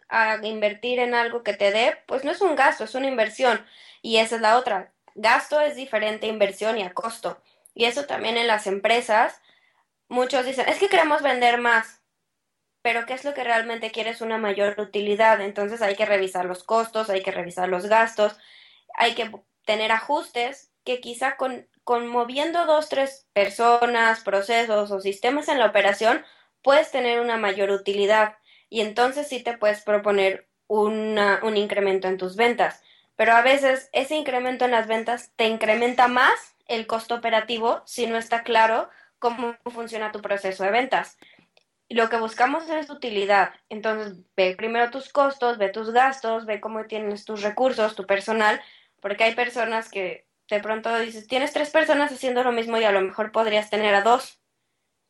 invertir 0.42 0.98
en 0.98 1.14
algo 1.14 1.42
que 1.42 1.54
te 1.54 1.70
dé, 1.70 1.96
pues 2.06 2.24
no 2.24 2.32
es 2.32 2.40
un 2.40 2.56
gasto, 2.56 2.84
es 2.84 2.94
una 2.94 3.08
inversión. 3.08 3.64
Y 4.02 4.18
esa 4.18 4.36
es 4.36 4.42
la 4.42 4.58
otra 4.58 4.92
gasto 5.14 5.60
es 5.60 5.76
diferente 5.76 6.26
a 6.26 6.30
inversión 6.30 6.78
y 6.78 6.82
a 6.82 6.94
costo. 6.94 7.42
Y 7.74 7.84
eso 7.84 8.06
también 8.06 8.36
en 8.36 8.46
las 8.46 8.66
empresas, 8.66 9.40
muchos 10.08 10.44
dicen, 10.46 10.68
es 10.68 10.78
que 10.78 10.88
queremos 10.88 11.22
vender 11.22 11.60
más, 11.60 12.02
pero 12.82 13.06
¿qué 13.06 13.14
es 13.14 13.24
lo 13.24 13.34
que 13.34 13.44
realmente 13.44 13.90
quieres? 13.92 14.20
Una 14.22 14.38
mayor 14.38 14.80
utilidad. 14.80 15.40
Entonces 15.40 15.82
hay 15.82 15.96
que 15.96 16.06
revisar 16.06 16.46
los 16.46 16.64
costos, 16.64 17.10
hay 17.10 17.22
que 17.22 17.32
revisar 17.32 17.68
los 17.68 17.86
gastos, 17.86 18.36
hay 18.94 19.14
que 19.14 19.30
tener 19.66 19.92
ajustes 19.92 20.72
que 20.84 21.00
quizá 21.00 21.36
con, 21.36 21.68
con 21.84 22.06
moviendo 22.06 22.66
dos, 22.66 22.88
tres 22.88 23.26
personas, 23.32 24.20
procesos 24.20 24.90
o 24.90 25.00
sistemas 25.00 25.48
en 25.48 25.58
la 25.58 25.66
operación, 25.66 26.24
puedes 26.62 26.90
tener 26.90 27.20
una 27.20 27.36
mayor 27.36 27.70
utilidad 27.70 28.36
y 28.68 28.80
entonces 28.80 29.28
sí 29.28 29.42
te 29.42 29.56
puedes 29.56 29.82
proponer 29.82 30.48
una, 30.66 31.40
un 31.42 31.56
incremento 31.56 32.08
en 32.08 32.18
tus 32.18 32.36
ventas. 32.36 32.82
Pero 33.16 33.32
a 33.32 33.42
veces 33.42 33.90
ese 33.92 34.14
incremento 34.14 34.64
en 34.64 34.70
las 34.70 34.86
ventas 34.86 35.32
te 35.36 35.46
incrementa 35.46 36.08
más 36.08 36.56
el 36.66 36.86
costo 36.86 37.16
operativo 37.16 37.82
si 37.84 38.06
no 38.06 38.16
está 38.16 38.44
claro 38.44 38.88
cómo 39.18 39.56
funciona 39.66 40.12
tu 40.12 40.22
proceso 40.22 40.64
de 40.64 40.70
ventas. 40.70 41.18
Lo 41.88 42.08
que 42.08 42.16
buscamos 42.18 42.70
es 42.70 42.88
utilidad. 42.88 43.52
Entonces, 43.68 44.18
ve 44.36 44.54
primero 44.56 44.90
tus 44.90 45.12
costos, 45.12 45.58
ve 45.58 45.68
tus 45.68 45.90
gastos, 45.90 46.46
ve 46.46 46.60
cómo 46.60 46.86
tienes 46.86 47.24
tus 47.24 47.42
recursos, 47.42 47.96
tu 47.96 48.06
personal, 48.06 48.62
porque 49.00 49.24
hay 49.24 49.34
personas 49.34 49.90
que 49.90 50.29
de 50.50 50.60
pronto 50.60 50.96
dices, 50.98 51.26
tienes 51.26 51.52
tres 51.52 51.70
personas 51.70 52.12
haciendo 52.12 52.42
lo 52.42 52.52
mismo 52.52 52.76
y 52.76 52.84
a 52.84 52.92
lo 52.92 53.00
mejor 53.00 53.32
podrías 53.32 53.70
tener 53.70 53.94
a 53.94 54.02
dos. 54.02 54.40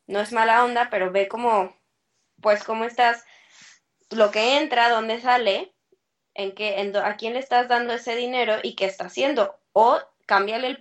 No 0.06 0.20
es 0.20 0.32
mala 0.32 0.64
onda, 0.64 0.88
pero 0.90 1.10
ve 1.10 1.28
cómo, 1.28 1.76
pues, 2.40 2.62
cómo 2.64 2.84
estás, 2.84 3.24
lo 4.10 4.30
que 4.30 4.58
entra, 4.58 4.90
dónde 4.90 5.20
sale, 5.20 5.74
en 6.34 6.54
qué, 6.54 6.80
en, 6.80 6.96
a 6.96 7.16
quién 7.16 7.34
le 7.34 7.40
estás 7.40 7.68
dando 7.68 7.92
ese 7.92 8.16
dinero 8.16 8.56
y 8.62 8.74
qué 8.74 8.84
está 8.84 9.06
haciendo. 9.06 9.58
O 9.72 10.00
cámbiale 10.26 10.66
el 10.68 10.78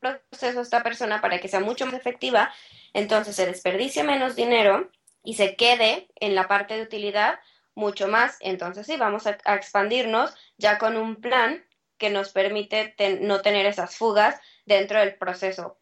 proceso 0.00 0.60
a 0.60 0.62
esta 0.62 0.82
persona 0.82 1.20
para 1.20 1.38
que 1.40 1.48
sea 1.48 1.60
mucho 1.60 1.86
más 1.86 1.94
efectiva, 1.94 2.52
entonces 2.92 3.36
se 3.36 3.46
desperdicie 3.46 4.02
menos 4.02 4.36
dinero 4.36 4.90
y 5.22 5.34
se 5.34 5.56
quede 5.56 6.08
en 6.16 6.34
la 6.34 6.48
parte 6.48 6.76
de 6.76 6.82
utilidad 6.82 7.40
mucho 7.74 8.08
más. 8.08 8.36
Entonces 8.40 8.86
sí, 8.86 8.96
vamos 8.96 9.26
a, 9.26 9.38
expandirnos 9.54 10.34
ya 10.56 10.78
con 10.78 10.96
un 10.96 11.16
plan 11.16 11.64
que 12.00 12.10
nos 12.10 12.30
permite 12.30 12.96
no 13.20 13.42
tener 13.42 13.66
esas 13.66 13.94
fugas 13.94 14.40
dentro 14.66 14.98
del 14.98 15.14
proceso. 15.14 15.78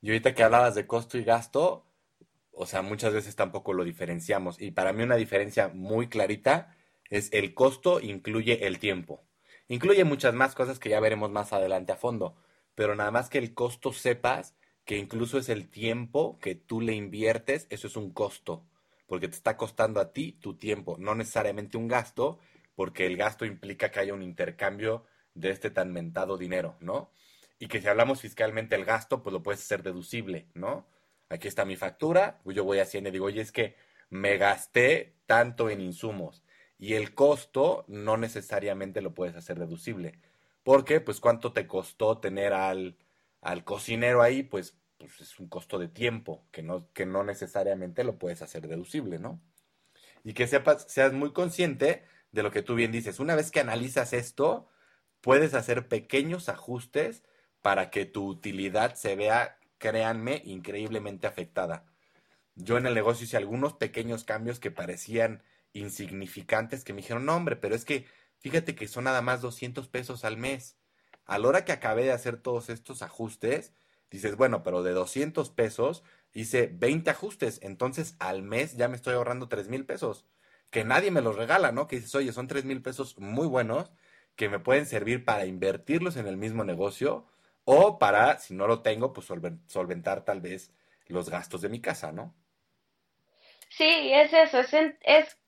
Y 0.00 0.08
ahorita 0.08 0.34
que 0.34 0.42
hablabas 0.42 0.74
de 0.74 0.86
costo 0.86 1.18
y 1.18 1.24
gasto, 1.24 1.84
o 2.52 2.64
sea, 2.64 2.80
muchas 2.80 3.12
veces 3.12 3.36
tampoco 3.36 3.74
lo 3.74 3.84
diferenciamos. 3.84 4.58
Y 4.58 4.70
para 4.70 4.94
mí 4.94 5.02
una 5.02 5.16
diferencia 5.16 5.68
muy 5.68 6.08
clarita 6.08 6.74
es 7.10 7.28
el 7.34 7.52
costo 7.52 8.00
incluye 8.00 8.66
el 8.66 8.78
tiempo. 8.78 9.22
Incluye 9.68 10.04
muchas 10.04 10.32
más 10.32 10.54
cosas 10.54 10.78
que 10.78 10.88
ya 10.88 11.00
veremos 11.00 11.30
más 11.30 11.52
adelante 11.52 11.92
a 11.92 11.96
fondo 11.96 12.36
pero 12.74 12.94
nada 12.94 13.10
más 13.10 13.28
que 13.28 13.38
el 13.38 13.54
costo 13.54 13.92
sepas 13.92 14.56
que 14.84 14.98
incluso 14.98 15.38
es 15.38 15.48
el 15.48 15.68
tiempo 15.68 16.38
que 16.40 16.54
tú 16.54 16.80
le 16.80 16.94
inviertes, 16.94 17.66
eso 17.70 17.86
es 17.86 17.96
un 17.96 18.10
costo, 18.12 18.66
porque 19.06 19.28
te 19.28 19.36
está 19.36 19.56
costando 19.56 20.00
a 20.00 20.12
ti 20.12 20.32
tu 20.32 20.56
tiempo, 20.56 20.96
no 20.98 21.14
necesariamente 21.14 21.76
un 21.76 21.88
gasto, 21.88 22.38
porque 22.74 23.06
el 23.06 23.16
gasto 23.16 23.44
implica 23.44 23.90
que 23.90 24.00
haya 24.00 24.14
un 24.14 24.22
intercambio 24.22 25.04
de 25.34 25.50
este 25.50 25.70
tan 25.70 25.92
mentado 25.92 26.38
dinero, 26.38 26.76
¿no? 26.80 27.10
Y 27.58 27.68
que 27.68 27.80
si 27.80 27.88
hablamos 27.88 28.20
fiscalmente 28.20 28.74
el 28.74 28.84
gasto, 28.84 29.22
pues 29.22 29.32
lo 29.32 29.42
puedes 29.42 29.60
hacer 29.60 29.82
deducible, 29.82 30.48
¿no? 30.54 30.86
Aquí 31.28 31.48
está 31.48 31.64
mi 31.64 31.76
factura, 31.76 32.40
pues 32.44 32.56
yo 32.56 32.64
voy 32.64 32.78
a 32.78 32.82
Hacienda 32.82 33.08
y 33.08 33.12
digo, 33.12 33.26
oye, 33.26 33.40
es 33.40 33.52
que 33.52 33.76
me 34.10 34.36
gasté 34.36 35.14
tanto 35.26 35.70
en 35.70 35.80
insumos. 35.80 36.42
Y 36.78 36.94
el 36.94 37.14
costo 37.14 37.84
no 37.88 38.16
necesariamente 38.16 39.00
lo 39.00 39.14
puedes 39.14 39.36
hacer 39.36 39.58
deducible. 39.58 40.18
Porque, 40.64 41.00
pues, 41.00 41.20
¿cuánto 41.20 41.52
te 41.52 41.66
costó 41.66 42.18
tener 42.18 42.52
al, 42.52 42.96
al 43.40 43.64
cocinero 43.64 44.20
ahí? 44.22 44.42
Pues, 44.42 44.76
pues 44.98 45.20
es 45.20 45.38
un 45.40 45.48
costo 45.48 45.78
de 45.78 45.88
tiempo 45.88 46.44
que 46.50 46.62
no, 46.62 46.92
que 46.92 47.06
no 47.06 47.24
necesariamente 47.24 48.04
lo 48.04 48.18
puedes 48.18 48.42
hacer 48.42 48.68
deducible, 48.68 49.18
¿no? 49.18 49.40
Y 50.24 50.34
que 50.34 50.46
sepas, 50.46 50.84
seas 50.88 51.12
muy 51.12 51.32
consciente 51.32 52.04
de 52.32 52.42
lo 52.42 52.50
que 52.50 52.62
tú 52.62 52.74
bien 52.74 52.92
dices. 52.92 53.20
Una 53.20 53.34
vez 53.34 53.50
que 53.50 53.60
analizas 53.60 54.12
esto, 54.12 54.68
puedes 55.20 55.54
hacer 55.54 55.88
pequeños 55.88 56.48
ajustes 56.48 57.22
para 57.62 57.90
que 57.90 58.06
tu 58.06 58.26
utilidad 58.26 58.94
se 58.96 59.14
vea, 59.16 59.58
créanme, 59.78 60.42
increíblemente 60.44 61.26
afectada. 61.26 61.86
Yo 62.54 62.76
en 62.78 62.86
el 62.86 62.94
negocio 62.94 63.24
hice 63.24 63.36
algunos 63.36 63.74
pequeños 63.74 64.24
cambios 64.24 64.60
que 64.60 64.70
parecían 64.70 65.42
insignificantes, 65.72 66.84
que 66.84 66.92
me 66.92 67.02
dijeron, 67.02 67.24
no 67.24 67.36
hombre, 67.36 67.56
pero 67.56 67.74
es 67.74 67.84
que 67.84 68.06
Fíjate 68.42 68.74
que 68.74 68.88
son 68.88 69.04
nada 69.04 69.22
más 69.22 69.40
200 69.40 69.86
pesos 69.86 70.24
al 70.24 70.36
mes. 70.36 70.76
A 71.26 71.38
la 71.38 71.46
hora 71.46 71.64
que 71.64 71.70
acabé 71.70 72.02
de 72.02 72.10
hacer 72.10 72.36
todos 72.38 72.70
estos 72.70 73.00
ajustes, 73.02 73.72
dices, 74.10 74.34
bueno, 74.36 74.64
pero 74.64 74.82
de 74.82 74.90
200 74.92 75.50
pesos 75.50 76.02
hice 76.32 76.66
20 76.66 77.08
ajustes, 77.10 77.60
entonces 77.62 78.16
al 78.18 78.42
mes 78.42 78.76
ya 78.76 78.88
me 78.88 78.96
estoy 78.96 79.14
ahorrando 79.14 79.48
3 79.48 79.68
mil 79.68 79.86
pesos, 79.86 80.26
que 80.72 80.84
nadie 80.84 81.10
me 81.10 81.20
los 81.20 81.36
regala, 81.36 81.70
¿no? 81.70 81.86
Que 81.86 81.96
dices, 81.96 82.14
oye, 82.14 82.32
son 82.32 82.48
3 82.48 82.64
mil 82.64 82.82
pesos 82.82 83.18
muy 83.18 83.46
buenos 83.46 83.92
que 84.36 84.48
me 84.48 84.58
pueden 84.58 84.86
servir 84.86 85.24
para 85.24 85.44
invertirlos 85.44 86.16
en 86.16 86.26
el 86.26 86.38
mismo 86.38 86.64
negocio 86.64 87.26
o 87.64 87.98
para, 87.98 88.38
si 88.38 88.54
no 88.54 88.66
lo 88.66 88.80
tengo, 88.80 89.12
pues 89.12 89.26
solventar 89.26 90.24
tal 90.24 90.40
vez 90.40 90.72
los 91.06 91.28
gastos 91.28 91.60
de 91.60 91.68
mi 91.68 91.80
casa, 91.80 92.10
¿no? 92.10 92.34
Sí, 93.68 94.12
es 94.12 94.32
eso, 94.32 94.60
es, 94.60 94.72
es 95.02 95.38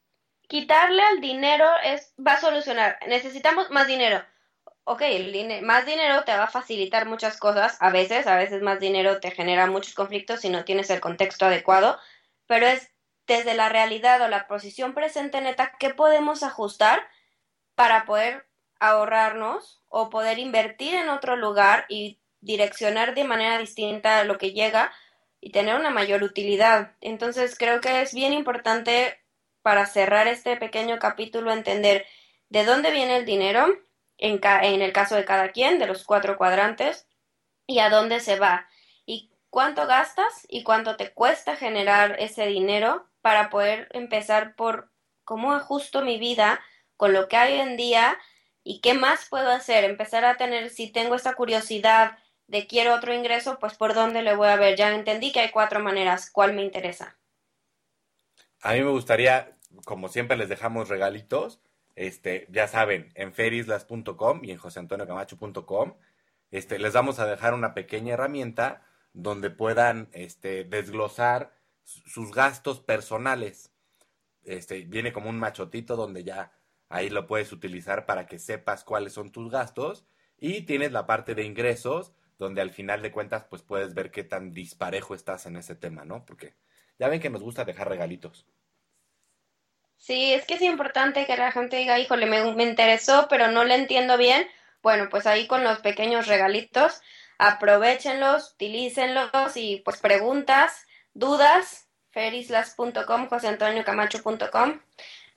quitarle 0.46 1.02
al 1.02 1.22
dinero 1.22 1.66
es, 1.82 2.14
va 2.24 2.34
a 2.34 2.40
solucionar. 2.40 2.98
Necesitamos 3.08 3.70
más 3.70 3.86
dinero. 3.86 4.22
Ok, 4.84 5.00
el 5.02 5.62
más 5.62 5.86
dinero 5.86 6.24
te 6.24 6.36
va 6.36 6.44
a 6.44 6.50
facilitar 6.50 7.06
muchas 7.06 7.38
cosas. 7.38 7.78
A 7.80 7.90
veces, 7.90 8.26
a 8.26 8.36
veces 8.36 8.60
más 8.60 8.78
dinero 8.78 9.20
te 9.20 9.30
genera 9.30 9.66
muchos 9.66 9.94
conflictos 9.94 10.42
si 10.42 10.50
no 10.50 10.64
tienes 10.66 10.90
el 10.90 11.00
contexto 11.00 11.46
adecuado. 11.46 11.98
Pero 12.46 12.66
es 12.66 12.93
desde 13.26 13.54
la 13.54 13.68
realidad 13.68 14.20
o 14.22 14.28
la 14.28 14.46
posición 14.46 14.94
presente 14.94 15.40
neta, 15.40 15.72
¿qué 15.78 15.90
podemos 15.90 16.42
ajustar 16.42 17.06
para 17.74 18.04
poder 18.04 18.46
ahorrarnos 18.80 19.82
o 19.88 20.10
poder 20.10 20.38
invertir 20.38 20.94
en 20.94 21.08
otro 21.08 21.36
lugar 21.36 21.86
y 21.88 22.20
direccionar 22.40 23.14
de 23.14 23.24
manera 23.24 23.58
distinta 23.58 24.24
lo 24.24 24.36
que 24.36 24.52
llega 24.52 24.92
y 25.40 25.50
tener 25.50 25.74
una 25.74 25.90
mayor 25.90 26.22
utilidad? 26.22 26.92
Entonces 27.00 27.56
creo 27.58 27.80
que 27.80 28.02
es 28.02 28.12
bien 28.12 28.32
importante 28.32 29.20
para 29.62 29.86
cerrar 29.86 30.26
este 30.26 30.56
pequeño 30.56 30.98
capítulo, 30.98 31.50
entender 31.52 32.04
de 32.50 32.64
dónde 32.64 32.90
viene 32.90 33.16
el 33.16 33.24
dinero, 33.24 33.66
en, 34.18 34.40
en 34.42 34.82
el 34.82 34.92
caso 34.92 35.16
de 35.16 35.24
cada 35.24 35.52
quien, 35.52 35.78
de 35.78 35.86
los 35.86 36.04
cuatro 36.04 36.36
cuadrantes, 36.36 37.08
y 37.66 37.78
a 37.78 37.88
dónde 37.88 38.20
se 38.20 38.38
va, 38.38 38.68
y 39.06 39.30
cuánto 39.48 39.86
gastas 39.86 40.46
y 40.50 40.62
cuánto 40.62 40.96
te 40.96 41.12
cuesta 41.12 41.56
generar 41.56 42.16
ese 42.18 42.46
dinero 42.46 43.08
para 43.24 43.48
poder 43.48 43.88
empezar 43.92 44.54
por 44.54 44.90
cómo 45.24 45.54
ajusto 45.54 46.02
mi 46.02 46.18
vida 46.18 46.60
con 46.98 47.14
lo 47.14 47.26
que 47.26 47.38
hay 47.38 47.54
hoy 47.54 47.60
en 47.60 47.78
día 47.78 48.18
y 48.62 48.82
qué 48.82 48.92
más 48.92 49.28
puedo 49.30 49.50
hacer, 49.50 49.84
empezar 49.84 50.26
a 50.26 50.36
tener, 50.36 50.68
si 50.68 50.92
tengo 50.92 51.14
esta 51.14 51.32
curiosidad 51.32 52.18
de 52.48 52.66
quiero 52.66 52.94
otro 52.94 53.14
ingreso, 53.14 53.58
pues 53.58 53.76
por 53.76 53.94
dónde 53.94 54.20
le 54.20 54.36
voy 54.36 54.48
a 54.48 54.56
ver. 54.56 54.76
Ya 54.76 54.94
entendí 54.94 55.32
que 55.32 55.40
hay 55.40 55.50
cuatro 55.50 55.80
maneras, 55.80 56.30
¿cuál 56.30 56.52
me 56.52 56.62
interesa? 56.62 57.16
A 58.60 58.74
mí 58.74 58.82
me 58.82 58.90
gustaría 58.90 59.56
como 59.86 60.08
siempre 60.08 60.36
les 60.36 60.50
dejamos 60.50 60.90
regalitos. 60.90 61.62
Este, 61.96 62.46
ya 62.50 62.68
saben, 62.68 63.10
en 63.14 63.32
ferislas.com 63.32 64.44
y 64.44 64.50
en 64.50 64.58
joseantoniocamacho.com, 64.58 65.94
este, 66.50 66.78
les 66.78 66.92
vamos 66.92 67.20
a 67.20 67.26
dejar 67.26 67.54
una 67.54 67.72
pequeña 67.72 68.12
herramienta 68.12 68.82
donde 69.14 69.48
puedan 69.48 70.10
este, 70.12 70.64
desglosar 70.64 71.63
sus 71.84 72.32
gastos 72.32 72.80
personales. 72.80 73.70
Este, 74.42 74.82
viene 74.82 75.12
como 75.12 75.30
un 75.30 75.38
machotito 75.38 75.96
donde 75.96 76.24
ya 76.24 76.52
ahí 76.88 77.08
lo 77.08 77.26
puedes 77.26 77.52
utilizar 77.52 78.06
para 78.06 78.26
que 78.26 78.38
sepas 78.38 78.84
cuáles 78.84 79.12
son 79.12 79.32
tus 79.32 79.50
gastos 79.50 80.04
y 80.38 80.62
tienes 80.62 80.92
la 80.92 81.06
parte 81.06 81.34
de 81.34 81.44
ingresos 81.44 82.12
donde 82.38 82.60
al 82.60 82.70
final 82.70 83.00
de 83.02 83.12
cuentas 83.12 83.44
pues 83.44 83.62
puedes 83.62 83.94
ver 83.94 84.10
qué 84.10 84.24
tan 84.24 84.52
disparejo 84.52 85.14
estás 85.14 85.46
en 85.46 85.56
ese 85.56 85.74
tema, 85.74 86.04
¿no? 86.04 86.24
Porque 86.26 86.54
ya 86.98 87.08
ven 87.08 87.20
que 87.20 87.30
nos 87.30 87.42
gusta 87.42 87.64
dejar 87.64 87.88
regalitos. 87.88 88.46
Sí, 89.96 90.34
es 90.34 90.44
que 90.44 90.54
es 90.54 90.62
importante 90.62 91.24
que 91.24 91.36
la 91.36 91.52
gente 91.52 91.76
diga, 91.76 91.98
híjole, 91.98 92.26
me, 92.26 92.54
me 92.54 92.64
interesó, 92.64 93.26
pero 93.30 93.50
no 93.50 93.64
le 93.64 93.74
entiendo 93.74 94.18
bien. 94.18 94.46
Bueno, 94.82 95.08
pues 95.08 95.26
ahí 95.26 95.46
con 95.46 95.64
los 95.64 95.78
pequeños 95.78 96.26
regalitos, 96.26 97.00
aprovechenlos, 97.38 98.52
utilícenlos 98.52 99.56
y 99.56 99.80
pues 99.84 99.98
preguntas, 99.98 100.86
dudas, 101.14 101.88
ferislas.com, 102.10 103.28
joseantoniocamacho.com, 103.28 104.80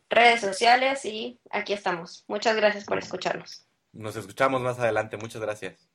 redes 0.09 0.41
sociales 0.41 1.05
y 1.05 1.39
aquí 1.49 1.73
estamos. 1.73 2.25
Muchas 2.27 2.55
gracias 2.55 2.83
por 2.83 2.97
escucharnos. 2.97 3.65
Nos 3.93 4.15
escuchamos 4.15 4.61
más 4.61 4.79
adelante. 4.79 5.17
Muchas 5.17 5.41
gracias. 5.41 5.86